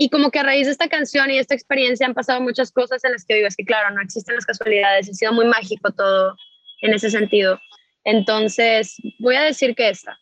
y 0.05 0.09
como 0.09 0.33
que 0.33 0.41
a 0.41 0.43
raíz 0.43 0.67
de 0.67 0.73
esta 0.73 0.89
canción 0.89 1.31
y 1.31 1.39
esta 1.39 1.55
experiencia 1.55 2.05
han 2.05 2.15
pasado 2.15 2.41
muchas 2.41 2.73
cosas 2.73 3.05
en 3.05 3.13
las 3.13 3.25
que 3.25 3.37
digo, 3.37 3.47
es 3.47 3.55
que 3.55 3.65
claro, 3.65 3.95
no 3.95 4.03
existen 4.03 4.35
las 4.35 4.45
casualidades, 4.45 5.09
ha 5.09 5.15
sido 5.15 5.33
muy 5.33 5.45
mágico 5.45 5.93
todo 5.93 6.35
en 6.81 6.93
ese 6.93 7.09
sentido. 7.09 7.61
Entonces, 8.03 8.97
voy 9.21 9.37
a 9.37 9.43
decir 9.43 9.77
que 9.77 9.91
esta. 9.91 10.19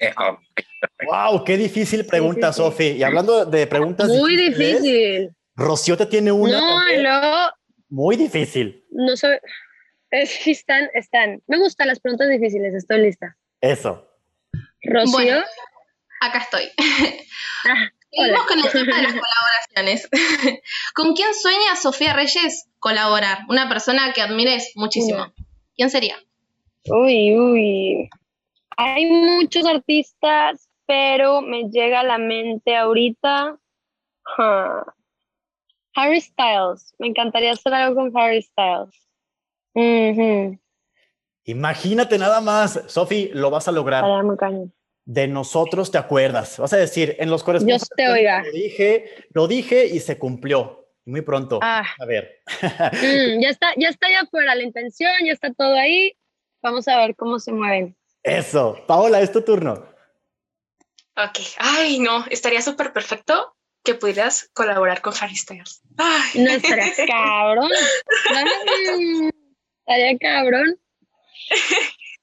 Eh, 0.00 0.12
ah, 0.16 0.36
Wow, 1.06 1.44
qué 1.44 1.56
difícil 1.56 2.04
pregunta, 2.04 2.52
sí, 2.52 2.56
sí. 2.56 2.62
Sofi. 2.64 2.84
Y 2.88 3.04
hablando 3.04 3.44
de 3.44 3.68
preguntas 3.68 4.08
Muy 4.08 4.34
difícil. 4.34 5.30
Rocío 5.54 5.96
te 5.96 6.06
tiene 6.06 6.32
una 6.32 6.58
No, 6.60 6.80
luego, 7.00 7.52
muy 7.90 8.16
difícil. 8.16 8.84
no 8.90 9.16
sé, 9.16 9.40
es 10.10 10.44
están, 10.48 10.90
están. 10.94 11.40
Me 11.46 11.58
gustan 11.58 11.86
las 11.86 12.00
preguntas 12.00 12.28
difíciles, 12.28 12.74
estoy 12.74 13.02
lista. 13.02 13.36
Eso. 13.60 14.04
Rocío, 14.82 15.12
Bueno. 15.12 15.44
Acá 16.20 16.38
estoy. 16.38 16.64
Seguimos 18.12 18.46
con 18.46 18.58
el 18.58 18.70
tema 18.70 18.96
de 18.96 19.02
las 19.02 19.12
colaboraciones. 19.74 20.08
¿Con 20.94 21.14
quién 21.14 21.34
sueña 21.34 21.76
Sofía 21.76 22.12
Reyes 22.12 22.68
colaborar? 22.78 23.38
Una 23.48 23.68
persona 23.68 24.12
que 24.12 24.20
admires 24.20 24.72
muchísimo. 24.74 25.32
¿Quién 25.74 25.90
sería? 25.90 26.16
Uy, 26.88 27.36
uy. 27.36 28.10
Hay 28.76 29.06
muchos 29.06 29.64
artistas, 29.66 30.68
pero 30.86 31.40
me 31.40 31.70
llega 31.70 32.00
a 32.00 32.04
la 32.04 32.18
mente 32.18 32.76
ahorita 32.76 33.58
huh, 34.38 34.90
Harry 35.94 36.20
Styles. 36.20 36.94
Me 36.98 37.08
encantaría 37.08 37.52
hacer 37.52 37.72
algo 37.72 37.96
con 37.96 38.16
Harry 38.16 38.42
Styles. 38.42 38.94
Imagínate 41.44 42.18
nada 42.18 42.40
más, 42.40 42.82
Sofi, 42.86 43.30
lo 43.32 43.50
vas 43.50 43.68
a 43.68 43.72
lograr. 43.72 44.04
De 45.04 45.26
nosotros 45.26 45.90
te 45.90 45.98
acuerdas. 45.98 46.58
Vas 46.58 46.72
a 46.72 46.76
decir, 46.76 47.16
en 47.18 47.28
los 47.30 47.42
corresponsales. 47.42 47.88
te 47.96 48.08
oiga. 48.08 48.42
Lo 48.44 48.52
dije, 48.52 49.26
lo 49.32 49.48
dije 49.48 49.86
y 49.86 50.00
se 50.00 50.18
cumplió. 50.18 50.78
Muy 51.04 51.22
pronto. 51.22 51.58
Ah, 51.62 51.84
A 51.98 52.04
ver. 52.06 52.42
mm, 52.62 53.40
ya 53.42 53.48
está, 53.48 53.72
ya 53.76 53.88
está 53.88 54.06
allá 54.06 54.20
afuera 54.20 54.54
la 54.54 54.62
intención, 54.62 55.10
ya 55.24 55.32
está 55.32 55.52
todo 55.52 55.74
ahí. 55.74 56.16
Vamos 56.62 56.86
a 56.86 56.96
ver 56.98 57.16
cómo 57.16 57.40
se 57.40 57.52
mueven. 57.52 57.96
Eso. 58.22 58.78
Paola, 58.86 59.20
es 59.20 59.32
tu 59.32 59.42
turno. 59.42 59.84
Ok. 61.16 61.40
Ay, 61.58 61.98
no, 61.98 62.24
estaría 62.30 62.62
súper 62.62 62.92
perfecto 62.92 63.56
que 63.82 63.96
pudieras 63.96 64.48
colaborar 64.54 65.00
con 65.02 65.12
Harry 65.20 65.34
Styles. 65.34 65.82
Ay. 65.98 66.40
No 66.44 66.50
estarías 66.52 66.96
cabrón. 67.08 67.70
Estaría 69.84 70.16
cabrón. 70.18 70.78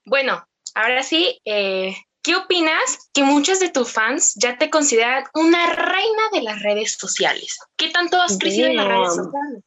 Bueno, 0.05 0.47
ahora 0.75 1.03
sí, 1.03 1.41
eh, 1.43 1.93
¿qué 2.21 2.35
opinas 2.35 3.09
que 3.13 3.23
muchos 3.23 3.59
de 3.59 3.69
tus 3.69 3.91
fans 3.91 4.35
ya 4.35 4.57
te 4.57 4.69
consideran 4.69 5.23
una 5.33 5.73
reina 5.73 6.23
de 6.33 6.41
las 6.41 6.61
redes 6.61 6.97
sociales? 6.99 7.57
¿Qué 7.77 7.89
tanto 7.89 8.21
has 8.21 8.37
crecido 8.37 8.67
en 8.67 8.75
las 8.77 8.87
redes 8.87 9.15
sociales? 9.15 9.63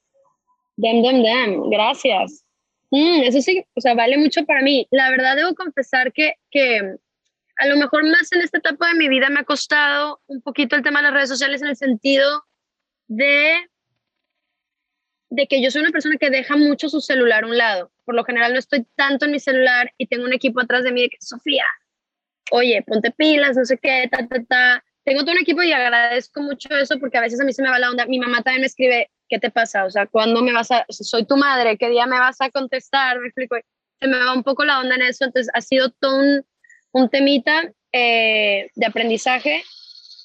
Damn, 0.76 1.02
damn, 1.02 1.23
damn. 1.23 1.71
Gracias. 1.71 2.44
Mm, 2.90 3.23
eso 3.23 3.40
sí, 3.40 3.64
o 3.75 3.80
sea, 3.80 3.94
vale 3.94 4.18
mucho 4.18 4.44
para 4.44 4.62
mí. 4.62 4.87
La 4.90 5.11
verdad, 5.11 5.37
debo 5.37 5.54
confesar 5.54 6.12
que, 6.12 6.35
que 6.50 6.97
a 7.56 7.66
lo 7.66 7.76
mejor 7.76 8.04
más 8.04 8.30
en 8.32 8.42
esta 8.42 8.59
etapa 8.59 8.88
de 8.88 8.94
mi 8.94 9.09
vida 9.09 9.30
me 9.30 9.40
ha 9.40 9.44
costado 9.44 10.21
un 10.26 10.42
poquito 10.42 10.76
el 10.76 10.82
tema 10.82 11.00
de 11.00 11.04
las 11.04 11.14
redes 11.14 11.28
sociales 11.28 11.62
en 11.62 11.68
el 11.68 11.76
sentido 11.76 12.44
de, 13.09 13.71
de 15.30 15.47
que 15.47 15.62
yo 15.62 15.71
soy 15.71 15.82
una 15.82 15.90
persona 15.90 16.16
que 16.18 16.30
deja 16.30 16.56
mucho 16.56 16.88
su 16.88 17.00
celular 17.00 17.44
a 17.44 17.47
un 17.47 17.56
lado. 17.56 17.90
Por 18.04 18.14
lo 18.14 18.25
general 18.25 18.52
no 18.52 18.59
estoy 18.59 18.87
tanto 18.94 19.26
en 19.26 19.32
mi 19.32 19.40
celular 19.40 19.92
y 19.97 20.06
tengo 20.06 20.25
un 20.25 20.32
equipo 20.32 20.61
atrás 20.61 20.85
de 20.85 20.92
mí 20.92 21.02
de 21.02 21.11
que, 21.11 21.16
Sofía, 21.21 21.64
oye, 22.50 22.82
ponte 22.87 23.11
pilas, 23.11 23.56
no 23.56 23.64
sé 23.64 23.78
qué, 23.78 24.08
ta, 24.11 24.26
ta, 24.26 24.42
ta. 24.49 24.84
Tengo 25.04 25.22
todo 25.22 25.32
un 25.32 25.40
equipo 25.40 25.62
y 25.62 25.72
agradezco 25.72 26.42
mucho 26.42 26.68
eso 26.70 26.99
porque 26.99 27.18
a 27.18 27.22
veces 27.22 27.40
a 27.40 27.44
mí 27.44 27.52
se 27.52 27.62
me 27.62 27.70
va 27.70 27.78
la 27.78 27.90
onda. 27.90 28.06
Mi 28.06 28.18
mamá 28.18 28.42
también 28.42 28.61
me 28.61 28.66
escribe, 28.66 29.11
¿qué 29.28 29.38
te 29.38 29.50
pasa? 29.50 29.84
O 29.84 29.90
sea, 29.90 30.06
¿cuándo 30.06 30.42
me 30.42 30.52
vas 30.52 30.70
a, 30.70 30.84
soy 30.88 31.25
tu 31.26 31.37
madre, 31.37 31.76
qué 31.76 31.88
día 31.88 32.06
me 32.06 32.18
vas 32.18 32.40
a 32.40 32.50
contestar? 32.50 33.18
Me 33.18 33.26
explico. 33.26 33.56
Se 34.00 34.08
me 34.08 34.18
va 34.18 34.32
un 34.32 34.42
poco 34.42 34.64
la 34.64 34.80
onda 34.80 34.96
en 34.96 35.02
eso, 35.02 35.25
entonces 35.25 35.50
ha 35.54 35.61
sido 35.61 35.90
todo 35.90 36.16
un, 36.16 36.44
un 36.92 37.08
temita 37.08 37.72
eh, 37.92 38.68
de 38.75 38.87
aprendizaje 38.87 39.62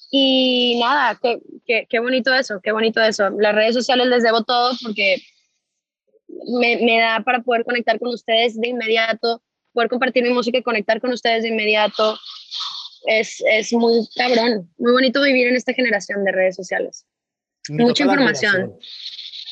y 0.09 0.79
nada, 0.79 1.19
qué, 1.21 1.39
qué, 1.65 1.86
qué 1.89 2.00
bonito 2.00 2.33
eso, 2.33 2.59
qué 2.63 2.71
bonito 2.71 3.01
eso. 3.01 3.29
Las 3.29 3.53
redes 3.53 3.75
sociales 3.75 4.07
les 4.07 4.24
debo 4.24 4.43
todo 4.43 4.74
porque 4.81 5.17
me, 6.59 6.77
me 6.77 7.00
da 7.00 7.21
para 7.21 7.41
poder 7.41 7.65
conectar 7.65 8.00
con 8.00 8.09
ustedes 8.09 8.59
de 8.59 8.69
inmediato, 8.69 9.41
poder 9.77 9.89
compartir 9.91 10.24
mi 10.24 10.31
música 10.31 10.57
y 10.57 10.63
conectar 10.63 11.00
con 11.00 11.12
ustedes 11.13 11.43
de 11.43 11.50
inmediato. 11.50 12.17
Es, 13.05 13.43
es 13.48 13.72
muy 13.74 14.07
cabrón, 14.15 14.67
muy 14.79 14.91
bonito 14.91 15.22
vivir 15.22 15.48
en 15.50 15.55
esta 15.55 15.72
generación 15.72 16.24
de 16.24 16.31
redes 16.31 16.55
sociales. 16.55 17.05
Mi 17.69 17.84
Mucha 17.84 18.03
información. 18.05 18.55
admiración. 18.55 18.79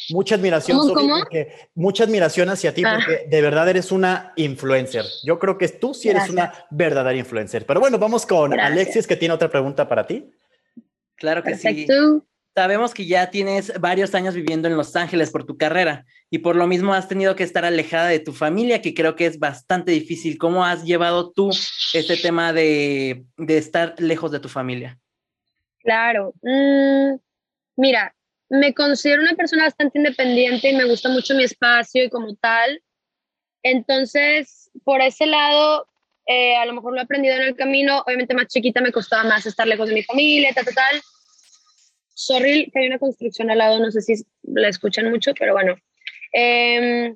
Mucha 0.09 0.35
admiración, 0.35 0.77
¿Cómo, 0.79 0.93
cómo? 0.95 1.17
porque 1.19 1.69
mucha 1.75 2.03
admiración 2.05 2.49
hacia 2.49 2.73
ti, 2.73 2.81
Ah. 2.85 2.97
porque 3.05 3.27
de 3.27 3.41
verdad 3.41 3.69
eres 3.69 3.91
una 3.91 4.33
influencer. 4.35 5.05
Yo 5.23 5.37
creo 5.37 5.57
que 5.59 5.67
tú 5.67 5.93
sí 5.93 6.09
eres 6.09 6.23
Gracias. 6.31 6.33
una 6.33 6.65
verdadera 6.71 7.17
influencer. 7.17 7.65
Pero 7.67 7.79
bueno, 7.79 7.99
vamos 7.99 8.25
con 8.25 8.49
Gracias. 8.51 8.71
Alexis, 8.71 9.07
que 9.07 9.15
tiene 9.15 9.33
otra 9.35 9.49
pregunta 9.49 9.87
para 9.87 10.05
ti. 10.07 10.31
Claro 11.15 11.43
que 11.43 11.55
sí. 11.55 11.85
Sabemos 12.55 12.93
que 12.93 13.05
ya 13.05 13.29
tienes 13.31 13.77
varios 13.81 14.15
años 14.15 14.33
viviendo 14.33 14.69
en 14.69 14.77
Los 14.77 14.95
Ángeles 14.95 15.29
por 15.29 15.45
tu 15.45 15.57
carrera 15.57 16.05
y 16.29 16.37
por 16.37 16.55
lo 16.55 16.67
mismo 16.67 16.93
has 16.93 17.09
tenido 17.09 17.35
que 17.35 17.43
estar 17.43 17.65
alejada 17.65 18.07
de 18.07 18.19
tu 18.19 18.31
familia, 18.31 18.81
que 18.81 18.93
creo 18.93 19.17
que 19.17 19.25
es 19.25 19.39
bastante 19.39 19.91
difícil. 19.91 20.37
¿Cómo 20.37 20.63
has 20.63 20.85
llevado 20.85 21.33
tú 21.33 21.49
este 21.93 22.15
tema 22.15 22.53
de, 22.53 23.25
de 23.35 23.57
estar 23.57 23.95
lejos 23.97 24.31
de 24.31 24.39
tu 24.39 24.47
familia? 24.47 24.97
Claro. 25.79 26.33
Mm, 26.43 27.17
mira, 27.75 28.15
me 28.47 28.73
considero 28.73 29.21
una 29.21 29.35
persona 29.35 29.65
bastante 29.65 29.97
independiente 29.97 30.69
y 30.69 30.75
me 30.77 30.85
gusta 30.85 31.09
mucho 31.09 31.35
mi 31.35 31.43
espacio 31.43 32.05
y 32.05 32.09
como 32.09 32.35
tal. 32.35 32.81
Entonces, 33.63 34.71
por 34.85 35.01
ese 35.01 35.25
lado, 35.25 35.89
eh, 36.25 36.55
a 36.55 36.65
lo 36.65 36.73
mejor 36.73 36.93
lo 36.93 36.99
he 36.99 37.03
aprendido 37.03 37.35
en 37.35 37.43
el 37.43 37.55
camino. 37.57 38.01
Obviamente 38.05 38.33
más 38.33 38.47
chiquita 38.47 38.79
me 38.79 38.93
costaba 38.93 39.25
más 39.25 39.45
estar 39.45 39.67
lejos 39.67 39.89
de 39.89 39.95
mi 39.95 40.03
familia, 40.03 40.53
tal, 40.53 40.63
tal, 40.63 40.75
tal. 40.75 41.01
Sorry, 42.15 42.71
que 42.71 42.79
hay 42.79 42.87
una 42.87 42.97
construcción 42.97 43.51
al 43.51 43.59
lado, 43.59 43.79
no 43.79 43.91
sé 43.91 44.01
si 44.01 44.15
la 44.41 44.69
escuchan 44.69 45.11
mucho, 45.11 45.33
pero 45.37 45.53
bueno. 45.53 45.75
Em, 46.33 47.15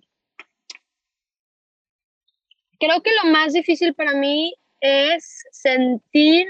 creo 2.80 3.02
que 3.02 3.12
lo 3.24 3.32
más 3.32 3.54
difícil 3.54 3.96
para 3.96 4.14
mí 4.14 4.54
es 4.80 5.44
sentir, 5.52 6.48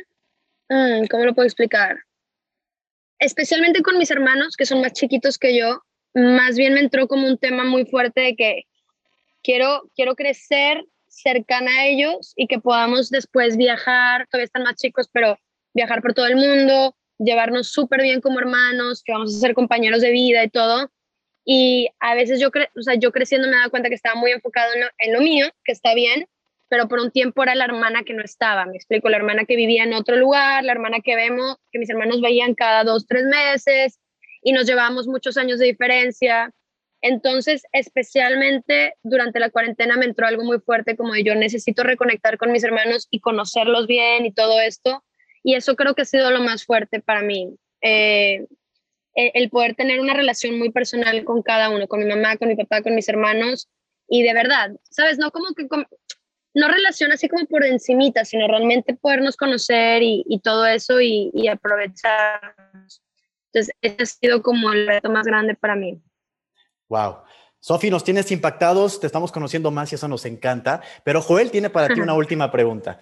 mm, 0.68 1.06
¿cómo 1.10 1.24
lo 1.24 1.34
puedo 1.34 1.48
explicar? 1.48 1.98
especialmente 3.20 3.82
con 3.82 3.98
mis 3.98 4.10
hermanos, 4.12 4.56
que 4.56 4.66
son 4.66 4.82
más 4.82 4.94
chiquitos 4.94 5.38
que 5.38 5.56
yo, 5.56 5.84
más 6.14 6.58
bien 6.58 6.74
me 6.74 6.80
entró 6.80 7.08
como 7.08 7.28
un 7.28 7.38
tema 7.38 7.66
muy 7.66 7.86
fuerte 7.86 8.22
de 8.22 8.36
que 8.36 8.64
quiero, 9.44 9.84
quiero 9.96 10.16
crecer 10.16 10.84
cercana 11.08 11.72
a 11.72 11.86
ellos 11.88 12.34
y 12.36 12.48
que 12.48 12.60
podamos 12.60 13.10
después 13.10 13.58
viajar, 13.58 14.26
todavía 14.28 14.46
están 14.46 14.64
más 14.64 14.76
chicos, 14.76 15.10
pero 15.12 15.38
viajar 15.74 16.02
por 16.02 16.14
todo 16.14 16.28
el 16.28 16.38
mundo, 16.38 16.96
llevarnos 17.20 17.68
súper 17.68 18.02
bien 18.02 18.22
como 18.22 18.40
hermanos, 18.40 19.04
que 19.04 19.12
vamos 19.12 19.36
a 19.36 19.40
ser 19.40 19.54
compañeros 19.54 20.02
de 20.02 20.12
vida 20.12 20.44
y 20.44 20.50
todo. 20.50 20.92
Y 21.46 21.90
a 22.00 22.16
veces 22.16 22.40
yo, 22.40 22.50
o 22.50 22.82
sea, 22.82 22.96
yo 22.96 23.12
creciendo 23.12 23.48
me 23.48 23.56
daba 23.56 23.70
cuenta 23.70 23.90
que 23.90 23.96
estaba 23.96 24.16
muy 24.16 24.32
enfocado 24.32 24.74
en 24.74 24.82
lo, 24.82 24.88
en 24.98 25.14
lo 25.14 25.22
mío, 25.22 25.48
que 25.64 25.72
está 25.72 25.94
bien, 25.94 26.28
pero 26.70 26.88
por 26.88 27.00
un 27.00 27.12
tiempo 27.12 27.44
era 27.44 27.56
la 27.56 27.66
hermana 27.66 28.04
que 28.04 28.14
no 28.14 28.24
estaba, 28.24 28.66
me 28.66 28.76
explico, 28.76 29.10
la 29.10 29.18
hermana 29.18 29.46
que 29.46 29.56
vivía 29.56 29.84
en 29.84 29.94
otro 29.94 30.16
lugar, 30.16 30.64
la 30.64 30.72
hermana 30.72 31.00
que 31.04 31.16
vemos, 31.16 31.58
que 31.72 31.80
mis 31.80 31.90
hermanos 31.90 32.22
veían 32.22 32.54
cada 32.54 32.84
dos, 32.84 33.08
tres 33.08 33.26
meses 33.26 34.00
y 34.44 34.54
nos 34.54 34.68
llevábamos 34.68 35.08
muchos 35.08 35.38
años 35.38 35.60
de 35.60 35.66
diferencia. 35.66 36.54
Entonces, 37.02 37.64
especialmente 37.72 38.94
durante 39.04 39.40
la 39.40 39.50
cuarentena 39.50 39.98
me 39.98 40.06
entró 40.06 40.28
algo 40.28 40.44
muy 40.44 40.60
fuerte 40.60 40.96
como 40.96 41.14
de 41.14 41.24
yo 41.24 41.34
necesito 41.34 41.84
reconectar 41.84 42.38
con 42.38 42.52
mis 42.52 42.64
hermanos 42.64 43.08
y 43.10 43.20
conocerlos 43.20 43.88
bien 43.88 44.26
y 44.26 44.34
todo 44.34 44.60
esto. 44.60 45.04
Y 45.50 45.56
eso 45.56 45.76
creo 45.76 45.96
que 45.96 46.04
ha 46.04 46.06
sido 46.06 46.30
lo 46.30 46.42
más 46.42 46.64
fuerte 46.64 47.00
para 47.02 47.24
mí. 47.24 47.56
Eh, 47.82 48.46
el 49.16 49.32
el 49.34 49.50
poder 49.50 49.74
tener 49.74 50.00
una 50.00 50.14
relación 50.14 50.60
muy 50.60 50.70
personal 50.72 51.24
con 51.24 51.42
cada 51.42 51.72
uno, 51.72 51.88
con 51.88 52.00
mi 52.02 52.06
mamá, 52.06 52.38
con 52.38 52.50
mi 52.50 52.56
papá, 52.56 52.84
con 52.84 52.94
mis 52.94 53.10
hermanos. 53.10 53.68
Y 54.08 54.22
de 54.22 54.34
verdad, 54.36 54.76
¿sabes? 54.92 55.18
No 55.18 55.32
como 55.32 55.56
que 55.56 55.68
com- 55.68 55.88
no 56.54 56.68
relación 56.68 57.12
así 57.12 57.28
como 57.28 57.48
por 57.48 57.66
encimita, 57.66 58.26
sino 58.26 58.48
realmente 58.48 58.94
podernos 58.94 59.36
conocer 59.38 60.04
y, 60.04 60.24
y 60.28 60.40
todo 60.40 60.68
eso 60.68 61.02
y, 61.02 61.32
y 61.34 61.48
aprovechar. 61.48 62.56
Entonces, 63.48 63.76
ese 63.82 64.04
ha 64.04 64.06
sido 64.06 64.44
como 64.44 64.72
el 64.72 64.86
reto 64.86 65.10
más 65.10 65.26
grande 65.26 65.56
para 65.56 65.76
mí. 65.76 66.00
Wow. 66.90 67.24
Sofi, 67.60 67.90
nos 67.90 68.04
tienes 68.04 68.32
impactados, 68.32 69.00
te 69.00 69.08
estamos 69.08 69.32
conociendo 69.32 69.72
más 69.72 69.92
y 69.92 69.96
eso 69.96 70.08
nos 70.08 70.26
encanta. 70.26 70.82
Pero 71.04 71.24
Joel 71.24 71.50
tiene 71.50 71.72
para 71.72 71.92
ti 71.92 72.00
una 72.00 72.14
última 72.14 72.52
pregunta. 72.52 73.02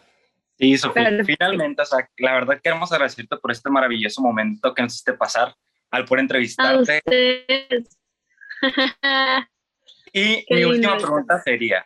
Sí, 0.57 0.77
Sofía, 0.77 1.11
finalmente, 1.23 1.83
o 1.83 1.85
sea, 1.85 2.09
la 2.17 2.33
verdad 2.33 2.59
queremos 2.61 2.91
agradecerte 2.91 3.37
por 3.37 3.51
este 3.51 3.69
maravilloso 3.69 4.21
momento 4.21 4.73
que 4.73 4.81
nos 4.81 4.93
hiciste 4.93 5.13
pasar 5.13 5.53
al 5.91 6.05
poder 6.05 6.21
entrevistarte. 6.21 7.01
Y 10.13 10.45
Qué 10.45 10.55
mi 10.55 10.63
última 10.63 10.97
pregunta 10.97 11.39
sería, 11.43 11.85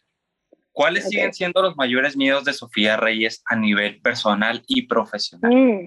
¿cuáles 0.71 1.09
siguen 1.09 1.33
siendo 1.33 1.61
los 1.61 1.75
mayores 1.75 2.15
miedos 2.15 2.45
de 2.45 2.53
Sofía 2.53 2.95
Reyes 2.95 3.43
a 3.45 3.55
nivel 3.57 3.99
personal 3.99 4.63
y 4.67 4.83
profesional? 4.83 5.51
Mm. 5.51 5.85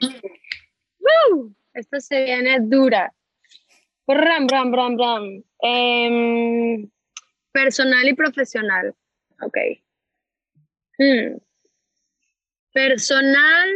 Esta 1.73 2.01
se 2.01 2.25
viene 2.25 2.59
dura. 2.61 3.13
Ram, 4.07 4.47
ram, 4.49 4.73
ram, 4.73 4.97
ram. 4.99 5.43
Em, 5.61 6.91
personal 7.51 8.07
y 8.07 8.15
profesional. 8.15 8.95
Ok. 9.41 9.57
Hmm. 10.99 11.39
Personal. 12.75 13.69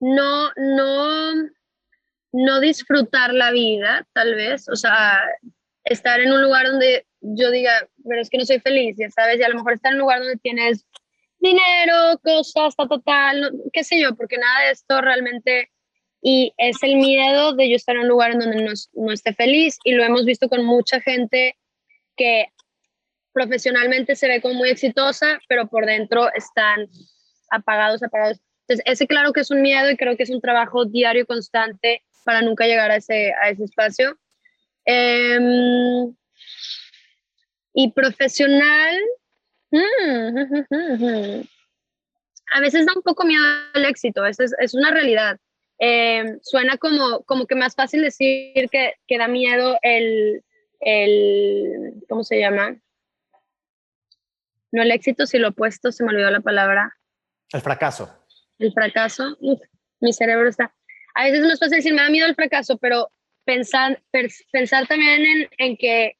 No, 0.00 0.50
no, 0.56 1.32
no 2.32 2.60
disfrutar 2.60 3.32
la 3.34 3.50
vida, 3.50 4.06
tal 4.12 4.34
vez. 4.34 4.68
O 4.68 4.76
sea, 4.76 5.20
estar 5.84 6.20
en 6.20 6.32
un 6.32 6.42
lugar 6.42 6.66
donde 6.66 7.06
yo 7.20 7.50
diga, 7.50 7.88
pero 8.08 8.20
es 8.20 8.30
que 8.30 8.38
no 8.38 8.44
soy 8.44 8.60
feliz, 8.60 8.96
ya 8.98 9.10
sabes, 9.10 9.40
y 9.40 9.42
a 9.42 9.48
lo 9.48 9.56
mejor 9.56 9.72
estar 9.72 9.90
en 9.90 9.96
un 9.96 10.02
lugar 10.02 10.20
donde 10.20 10.36
tienes 10.36 10.84
dinero, 11.40 12.18
cosas, 12.22 12.76
tal, 12.76 12.88
tal, 12.88 13.02
tal, 13.02 13.40
no- 13.40 13.50
qué 13.72 13.82
sé 13.82 14.00
yo, 14.00 14.14
porque 14.14 14.38
nada 14.38 14.66
de 14.66 14.70
esto 14.72 15.00
realmente, 15.00 15.70
y 16.22 16.52
es 16.58 16.82
el 16.82 16.96
miedo 16.96 17.54
de 17.54 17.70
yo 17.70 17.76
estar 17.76 17.96
en 17.96 18.02
un 18.02 18.08
lugar 18.08 18.38
donde 18.38 18.62
no, 18.62 18.72
no 18.94 19.12
esté 19.12 19.34
feliz, 19.34 19.78
y 19.84 19.92
lo 19.92 20.04
hemos 20.04 20.24
visto 20.24 20.48
con 20.48 20.64
mucha 20.64 21.00
gente 21.00 21.56
que 22.16 22.46
profesionalmente 23.38 24.16
se 24.16 24.26
ve 24.26 24.40
como 24.40 24.54
muy 24.54 24.68
exitosa, 24.70 25.38
pero 25.48 25.68
por 25.68 25.86
dentro 25.86 26.28
están 26.34 26.88
apagados, 27.50 28.02
apagados. 28.02 28.40
Entonces, 28.66 28.84
ese 28.84 29.06
claro 29.06 29.32
que 29.32 29.40
es 29.40 29.50
un 29.52 29.62
miedo 29.62 29.88
y 29.90 29.96
creo 29.96 30.16
que 30.16 30.24
es 30.24 30.30
un 30.30 30.40
trabajo 30.40 30.84
diario 30.84 31.24
constante 31.24 32.02
para 32.24 32.42
nunca 32.42 32.66
llegar 32.66 32.90
a 32.90 32.96
ese, 32.96 33.32
a 33.40 33.50
ese 33.50 33.64
espacio. 33.64 34.18
Em, 34.84 36.12
y 37.74 37.92
profesional, 37.92 38.98
mm, 39.70 39.80
a 42.54 42.60
veces 42.60 42.86
da 42.86 42.92
un 42.96 43.02
poco 43.02 43.24
miedo 43.24 43.44
el 43.74 43.84
éxito, 43.84 44.26
es, 44.26 44.40
es, 44.40 44.52
es 44.58 44.74
una 44.74 44.90
realidad. 44.90 45.38
Em, 45.78 46.40
suena 46.42 46.76
como, 46.76 47.22
como 47.22 47.46
que 47.46 47.54
más 47.54 47.76
fácil 47.76 48.02
decir 48.02 48.68
que, 48.68 48.94
que 49.06 49.18
da 49.18 49.28
miedo 49.28 49.78
el, 49.82 50.42
el, 50.80 51.94
¿cómo 52.08 52.24
se 52.24 52.40
llama? 52.40 52.76
No 54.72 54.82
el 54.82 54.90
éxito, 54.90 55.26
si 55.26 55.38
lo 55.38 55.48
opuesto, 55.48 55.92
se 55.92 56.04
me 56.04 56.10
olvidó 56.10 56.30
la 56.30 56.40
palabra 56.40 56.94
El 57.52 57.62
fracaso. 57.62 58.10
el 58.58 58.72
fracaso, 58.72 59.36
uf, 59.40 59.60
mi 60.00 60.12
cerebro 60.12 60.48
está. 60.48 60.74
A 61.14 61.24
veces 61.24 61.40
no 61.40 61.52
es 61.52 61.58
fácil 61.58 61.76
decir, 61.76 61.94
me 61.94 62.02
da 62.02 62.10
miedo 62.10 62.26
el 62.26 62.34
fracaso, 62.34 62.76
pero 62.78 63.10
pensar, 63.44 64.02
pensar 64.52 64.86
también 64.86 65.24
en, 65.24 65.48
en 65.58 65.76
que 65.76 66.16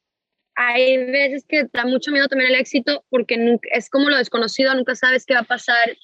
hay 0.55 0.97
veces 0.97 1.45
que 1.47 1.69
da 1.73 1.85
mucho 1.85 2.11
miedo 2.11 2.27
también 2.27 2.51
el 2.51 2.59
éxito 2.59 3.05
porque 3.11 3.37
nunca, 3.37 3.69
es 3.73 3.89
como 3.91 4.11
lo 4.11 4.17
desconocido, 4.17 4.75
nunca 4.75 4.95
sabes 4.97 5.25
qué 5.25 5.35
va 5.35 5.41
a 5.41 5.45
pasar. 5.45 5.97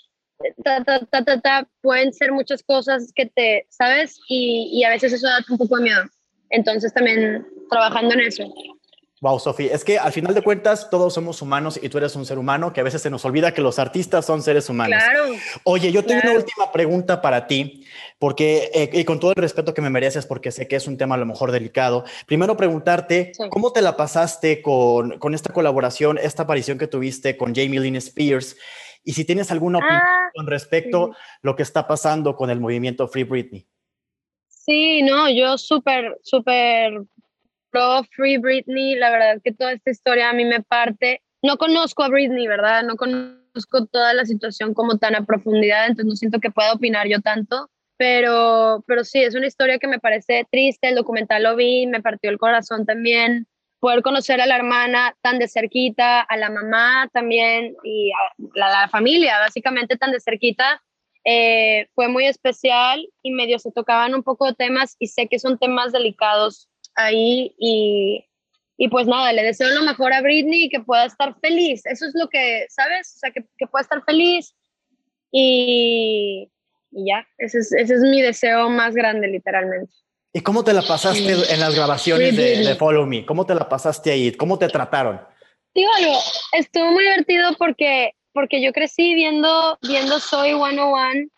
Ta, 0.62 0.84
ta, 0.84 1.00
ta, 1.06 1.24
ta, 1.24 1.40
ta, 1.40 1.68
pueden 1.80 2.12
ser 2.12 2.30
muchas 2.30 2.62
cosas 2.62 3.12
que 3.14 3.26
te, 3.26 3.66
¿sabes? 3.70 4.20
Y, 4.28 4.70
y 4.72 4.84
a 4.84 4.90
veces 4.90 5.12
eso 5.12 5.26
da 5.26 5.44
un 5.48 5.58
poco 5.58 5.76
de 5.78 5.84
miedo. 5.84 6.04
Entonces 6.50 6.92
también 6.92 7.46
trabajando 7.70 8.14
en 8.14 8.20
eso. 8.20 8.44
Wow, 9.24 9.38
Sofi, 9.38 9.68
es 9.72 9.84
que 9.84 9.98
al 9.98 10.12
final 10.12 10.34
de 10.34 10.42
cuentas 10.42 10.90
todos 10.90 11.14
somos 11.14 11.40
humanos 11.40 11.80
y 11.82 11.88
tú 11.88 11.96
eres 11.96 12.14
un 12.14 12.26
ser 12.26 12.36
humano 12.36 12.74
que 12.74 12.82
a 12.82 12.84
veces 12.84 13.00
se 13.00 13.08
nos 13.08 13.24
olvida 13.24 13.54
que 13.54 13.62
los 13.62 13.78
artistas 13.78 14.26
son 14.26 14.42
seres 14.42 14.68
humanos. 14.68 15.02
Claro. 15.02 15.32
Oye, 15.62 15.90
yo 15.90 16.04
tengo 16.04 16.20
claro. 16.20 16.36
una 16.36 16.44
última 16.44 16.70
pregunta 16.70 17.22
para 17.22 17.46
ti, 17.46 17.86
porque, 18.18 18.70
eh, 18.74 18.90
y 18.92 19.02
con 19.06 19.18
todo 19.18 19.30
el 19.30 19.40
respeto 19.40 19.72
que 19.72 19.80
me 19.80 19.88
mereces, 19.88 20.26
porque 20.26 20.52
sé 20.52 20.68
que 20.68 20.76
es 20.76 20.86
un 20.86 20.98
tema 20.98 21.14
a 21.14 21.18
lo 21.18 21.24
mejor 21.24 21.52
delicado. 21.52 22.04
Primero 22.26 22.54
preguntarte, 22.54 23.32
Sí. 23.34 23.44
¿cómo 23.48 23.72
te 23.72 23.80
la 23.80 23.96
pasaste 23.96 24.60
con, 24.60 25.18
con 25.18 25.32
esta 25.32 25.54
colaboración, 25.54 26.18
esta 26.18 26.42
aparición 26.42 26.76
que 26.76 26.86
tuviste 26.86 27.38
con 27.38 27.54
Jamie 27.54 27.80
Lynn 27.80 27.96
Spears? 27.96 28.58
Y 29.04 29.14
si 29.14 29.24
tienes 29.24 29.50
alguna 29.50 29.78
opinión 29.78 30.02
Ah, 30.04 30.28
con 30.34 30.46
respecto 30.46 31.12
a 31.12 31.16
lo 31.40 31.56
que 31.56 31.62
está 31.62 31.88
pasando 31.88 32.36
con 32.36 32.50
el 32.50 32.60
movimiento 32.60 33.08
Free 33.08 33.24
Britney. 33.24 33.66
Sí, 34.48 35.00
no, 35.02 35.30
yo 35.30 35.56
súper, 35.56 36.18
súper 36.22 37.02
Free 38.10 38.38
Britney. 38.38 38.96
La 38.96 39.10
verdad 39.10 39.40
que 39.42 39.52
toda 39.52 39.72
esta 39.72 39.90
historia 39.90 40.30
a 40.30 40.32
mí 40.32 40.44
me 40.44 40.62
parte. 40.62 41.22
No 41.42 41.56
conozco 41.56 42.02
a 42.02 42.08
Britney, 42.08 42.46
¿verdad? 42.46 42.84
No 42.84 42.96
conozco 42.96 43.86
toda 43.86 44.14
la 44.14 44.24
situación 44.24 44.74
como 44.74 44.98
tan 44.98 45.14
a 45.14 45.24
profundidad, 45.24 45.86
entonces 45.86 46.06
no 46.06 46.16
siento 46.16 46.40
que 46.40 46.50
pueda 46.50 46.72
opinar 46.72 47.06
yo 47.06 47.20
tanto. 47.20 47.70
Pero, 47.96 48.82
pero 48.86 49.04
sí, 49.04 49.22
es 49.22 49.34
una 49.34 49.46
historia 49.46 49.78
que 49.78 49.86
me 49.86 50.00
parece 50.00 50.46
triste. 50.50 50.88
El 50.88 50.96
documental 50.96 51.42
lo 51.42 51.54
vi, 51.54 51.86
me 51.86 52.02
partió 52.02 52.30
el 52.30 52.38
corazón 52.38 52.86
también. 52.86 53.46
Poder 53.78 54.02
conocer 54.02 54.40
a 54.40 54.46
la 54.46 54.56
hermana 54.56 55.14
tan 55.20 55.38
de 55.38 55.46
cerquita, 55.46 56.20
a 56.20 56.36
la 56.36 56.50
mamá 56.50 57.08
también 57.12 57.76
y 57.84 58.10
a 58.12 58.34
la, 58.54 58.70
la 58.70 58.88
familia, 58.88 59.38
básicamente 59.38 59.96
tan 59.96 60.10
de 60.10 60.20
cerquita, 60.20 60.82
eh, 61.26 61.88
fue 61.94 62.08
muy 62.08 62.26
especial 62.26 63.08
y 63.22 63.32
medio 63.32 63.58
se 63.58 63.72
tocaban 63.72 64.14
un 64.14 64.22
poco 64.22 64.46
de 64.46 64.54
temas 64.54 64.94
y 64.98 65.06
sé 65.06 65.26
que 65.26 65.38
son 65.38 65.58
temas 65.58 65.90
delicados 65.90 66.68
ahí 66.94 67.54
y, 67.58 68.24
y 68.76 68.88
pues 68.88 69.06
nada, 69.06 69.32
le 69.32 69.42
deseo 69.42 69.70
lo 69.70 69.82
mejor 69.82 70.12
a 70.12 70.20
Britney 70.20 70.64
y 70.64 70.68
que 70.68 70.80
pueda 70.80 71.06
estar 71.06 71.34
feliz. 71.40 71.84
Eso 71.86 72.06
es 72.06 72.12
lo 72.14 72.28
que, 72.28 72.66
¿sabes? 72.68 73.14
O 73.16 73.18
sea, 73.18 73.30
que, 73.30 73.44
que 73.56 73.66
pueda 73.66 73.82
estar 73.82 74.02
feliz 74.04 74.54
y, 75.30 76.50
y 76.90 77.06
ya, 77.06 77.26
ese 77.38 77.58
es, 77.58 77.72
ese 77.72 77.94
es 77.94 78.00
mi 78.00 78.22
deseo 78.22 78.70
más 78.70 78.94
grande, 78.94 79.28
literalmente. 79.28 79.92
¿Y 80.32 80.40
cómo 80.40 80.64
te 80.64 80.72
la 80.72 80.82
pasaste 80.82 81.52
en 81.52 81.60
las 81.60 81.76
grabaciones 81.76 82.36
de, 82.36 82.56
de. 82.58 82.74
Follow 82.74 83.06
Me? 83.06 83.24
¿Cómo 83.24 83.46
te 83.46 83.54
la 83.54 83.68
pasaste 83.68 84.10
ahí? 84.10 84.32
¿Cómo 84.32 84.58
te 84.58 84.66
trataron? 84.66 85.20
Digo 85.72 85.90
algo, 85.96 86.18
estuvo 86.52 86.90
muy 86.90 87.04
divertido 87.04 87.50
porque, 87.56 88.14
porque 88.32 88.60
yo 88.60 88.72
crecí 88.72 89.14
viendo, 89.14 89.78
viendo 89.82 90.18
Soy 90.18 90.50
101, 90.50 91.28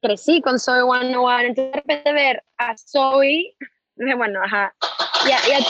crecí 0.00 0.40
con 0.42 0.60
Soy 0.60 0.80
101, 0.80 1.40
entonces 1.40 1.72
de 1.72 1.80
repente 1.80 2.12
ver 2.12 2.44
a 2.56 2.76
Soy, 2.76 3.56
bueno, 4.16 4.40
ajá, 4.42 4.74
y 5.26 5.30
a, 5.32 5.38
y 5.48 5.62
a- 5.62 5.66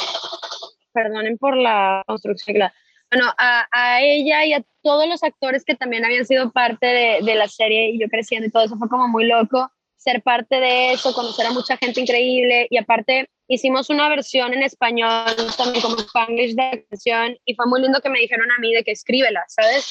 perdonen 0.93 1.39
por 1.39 1.57
la 1.57 2.03
construcción, 2.07 2.71
bueno, 3.11 3.33
a, 3.39 3.67
a 3.73 4.01
ella 4.03 4.45
y 4.45 4.53
a 4.55 4.63
todos 4.83 5.07
los 5.07 5.23
actores 5.23 5.65
que 5.65 5.75
también 5.75 6.05
habían 6.05 6.25
sido 6.27 6.51
parte 6.53 6.87
de, 6.87 7.19
de 7.23 7.35
la 7.35 7.49
serie 7.49 7.91
y 7.91 8.01
yo 8.01 8.09
creciendo 8.09 8.47
y 8.47 8.51
todo 8.51 8.65
eso 8.65 8.77
fue 8.77 8.89
como 8.89 9.09
muy 9.09 9.27
loco 9.27 9.71
ser 9.97 10.23
parte 10.23 10.57
de 10.61 10.93
eso, 10.93 11.15
conocer 11.15 11.47
a 11.47 11.53
mucha 11.53 11.77
gente 11.77 12.01
increíble 12.01 12.67
y 12.71 12.77
aparte 12.77 13.29
hicimos 13.47 13.89
una 13.91 14.09
versión 14.09 14.53
en 14.53 14.63
español 14.63 15.27
también 15.57 15.83
como 15.83 15.97
Spanglish 15.97 16.55
de 16.55 16.63
la 16.63 16.83
canción 16.91 17.39
y 17.45 17.55
fue 17.55 17.67
muy 17.67 17.81
lindo 17.83 18.01
que 18.01 18.09
me 18.11 18.19
dijeron 18.19 18.51
a 18.51 18.59
mí 18.61 18.75
de 18.75 18.83
que 18.83 18.91
escríbela, 18.93 19.45
¿sabes? 19.49 19.87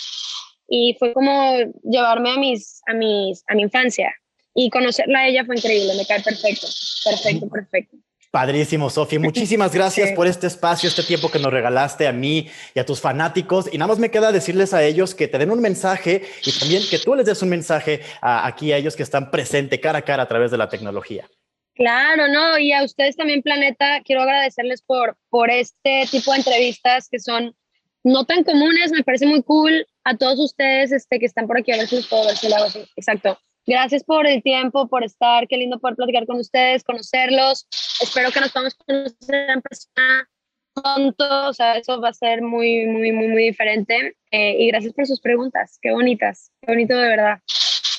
Y 0.68 0.96
fue 1.00 1.14
como 1.14 1.56
llevarme 1.84 2.32
a 2.32 2.38
mis 2.38 2.82
a 2.88 2.94
mis 2.94 3.44
a 3.48 3.56
mi 3.56 3.62
infancia 3.64 4.14
y 4.54 4.70
conocerla 4.70 5.20
a 5.20 5.28
ella 5.28 5.46
fue 5.46 5.56
increíble, 5.56 5.94
me 5.96 6.06
cae 6.06 6.22
perfecto, 6.22 6.68
perfecto, 7.06 7.50
perfecto. 7.50 7.98
Padrísimo, 8.32 8.90
Sofi. 8.90 9.20
Muchísimas 9.20 9.72
gracias 9.76 10.12
por 10.14 10.26
este 10.26 10.48
espacio, 10.48 10.88
este 10.88 11.04
tiempo 11.04 11.30
que 11.30 11.38
nos 11.40 11.52
regalaste 11.52 12.08
a 12.08 12.14
mí 12.14 12.50
y 12.74 12.80
a 12.80 12.86
tus 12.86 13.02
fanáticos. 13.02 13.70
Y 13.72 13.78
nada 13.78 13.90
más 13.90 14.00
me 14.00 14.10
queda 14.10 14.32
decirles 14.32 14.74
a 14.74 14.84
ellos 14.84 15.14
que 15.14 15.28
te 15.28 15.38
den 15.38 15.52
un 15.52 15.60
mensaje 15.62 16.24
y 16.46 16.52
también 16.58 16.82
que 16.90 16.98
tú 17.00 17.14
les 17.14 17.26
des 17.26 17.42
un 17.42 17.50
mensaje 17.50 18.02
a- 18.22 18.48
aquí 18.48 18.72
a 18.72 18.78
ellos 18.78 18.96
que 18.96 19.04
están 19.04 19.30
presentes 19.32 19.80
cara 19.82 20.00
a 20.00 20.02
cara 20.04 20.24
a 20.24 20.28
través 20.28 20.50
de 20.50 20.58
la 20.58 20.70
tecnología. 20.70 21.30
Claro, 21.76 22.28
no, 22.28 22.58
y 22.58 22.72
a 22.74 22.84
ustedes 22.84 23.16
también, 23.16 23.42
Planeta, 23.42 24.02
quiero 24.06 24.22
agradecerles 24.22 24.82
por, 24.82 25.18
por 25.30 25.50
este 25.50 26.06
tipo 26.10 26.32
de 26.32 26.38
entrevistas 26.40 27.08
que 27.10 27.20
son 27.20 27.56
no 28.04 28.26
tan 28.26 28.44
comunes, 28.44 28.92
me 28.92 29.04
parece 29.04 29.26
muy 29.26 29.44
cool. 29.44 29.86
A 30.04 30.18
todos 30.18 30.40
ustedes 30.40 30.92
este, 30.92 31.20
que 31.20 31.26
están 31.26 31.48
por 31.48 31.60
aquí, 31.60 31.72
a 31.72 31.78
ver 31.78 31.88
si 31.88 31.98
los 31.98 32.08
puedo 32.08 32.26
ver 32.26 32.36
si 32.38 32.50
lo 32.50 32.56
hago 32.56 32.66
así. 32.66 32.84
Exacto. 32.96 33.38
Gracias 33.68 34.04
por 34.04 34.28
el 34.28 34.42
tiempo, 34.42 34.88
por 34.88 35.04
estar, 35.04 35.48
qué 35.48 35.58
lindo 35.58 35.80
poder 35.80 35.96
platicar 35.96 36.26
con 36.26 36.38
ustedes, 36.38 36.84
conocerlos. 36.84 37.68
Espero 38.02 38.32
que 38.32 38.42
nos 38.42 38.52
podamos 38.52 38.76
conocer 38.76 39.50
en 39.50 39.62
persona 39.62 40.30
pronto, 40.74 41.48
o 41.50 41.54
sea, 41.54 41.78
eso 41.78 42.00
va 42.00 42.10
a 42.10 42.14
ser 42.14 42.42
muy, 42.42 42.86
muy, 42.88 43.12
muy, 43.12 43.28
muy 43.28 43.44
diferente. 43.44 44.16
Eh, 44.32 44.56
y 44.60 44.68
gracias 44.68 44.94
por 44.94 45.06
sus 45.06 45.20
preguntas, 45.22 45.78
qué 45.82 45.92
bonitas, 45.92 46.52
qué 46.62 46.72
bonito 46.72 46.96
de 46.96 47.10
verdad. 47.10 47.40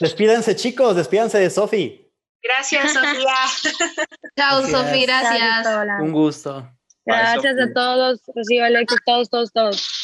Despídanse, 0.01 0.57
chicos, 0.57 0.96
despídanse 0.96 1.38
de 1.38 1.51
Sofi. 1.51 2.11
Gracias, 2.42 2.92
Sofía. 2.92 3.79
Chao. 4.37 4.66
Sofi, 4.66 5.07
gracias. 5.07 5.66
Un 6.01 6.12
gusto. 6.12 6.68
Gracias 7.05 7.55
Bye, 7.55 7.64
a 7.64 7.72
todos, 7.72 8.20
Alexis, 8.62 8.98
todos, 9.05 9.31
todos, 9.31 9.53
todos. 9.53 10.02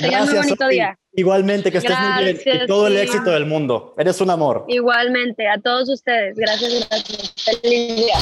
Tengan 0.00 0.24
muy 0.24 0.34
bonito 0.34 0.56
Sofi. 0.56 0.74
día. 0.74 0.98
Igualmente, 1.14 1.72
que 1.72 1.78
estés 1.78 1.98
muy 1.98 2.24
bien 2.24 2.36
y 2.36 2.44
Gracias, 2.44 2.66
todo 2.66 2.86
el 2.86 2.96
éxito 2.98 3.30
del 3.30 3.46
mundo. 3.46 3.94
Eres 3.96 4.20
un 4.20 4.30
amor. 4.30 4.64
Igualmente, 4.68 5.48
a 5.48 5.58
todos 5.58 5.88
ustedes. 5.88 6.36
Gracias, 6.36 6.86
gracias. 6.88 7.32
Feliz 7.62 7.96
día. 7.96 8.16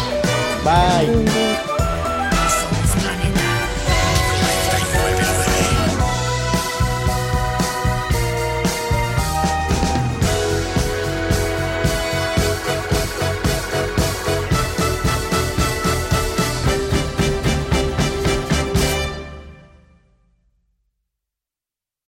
Bye. 0.64 1.83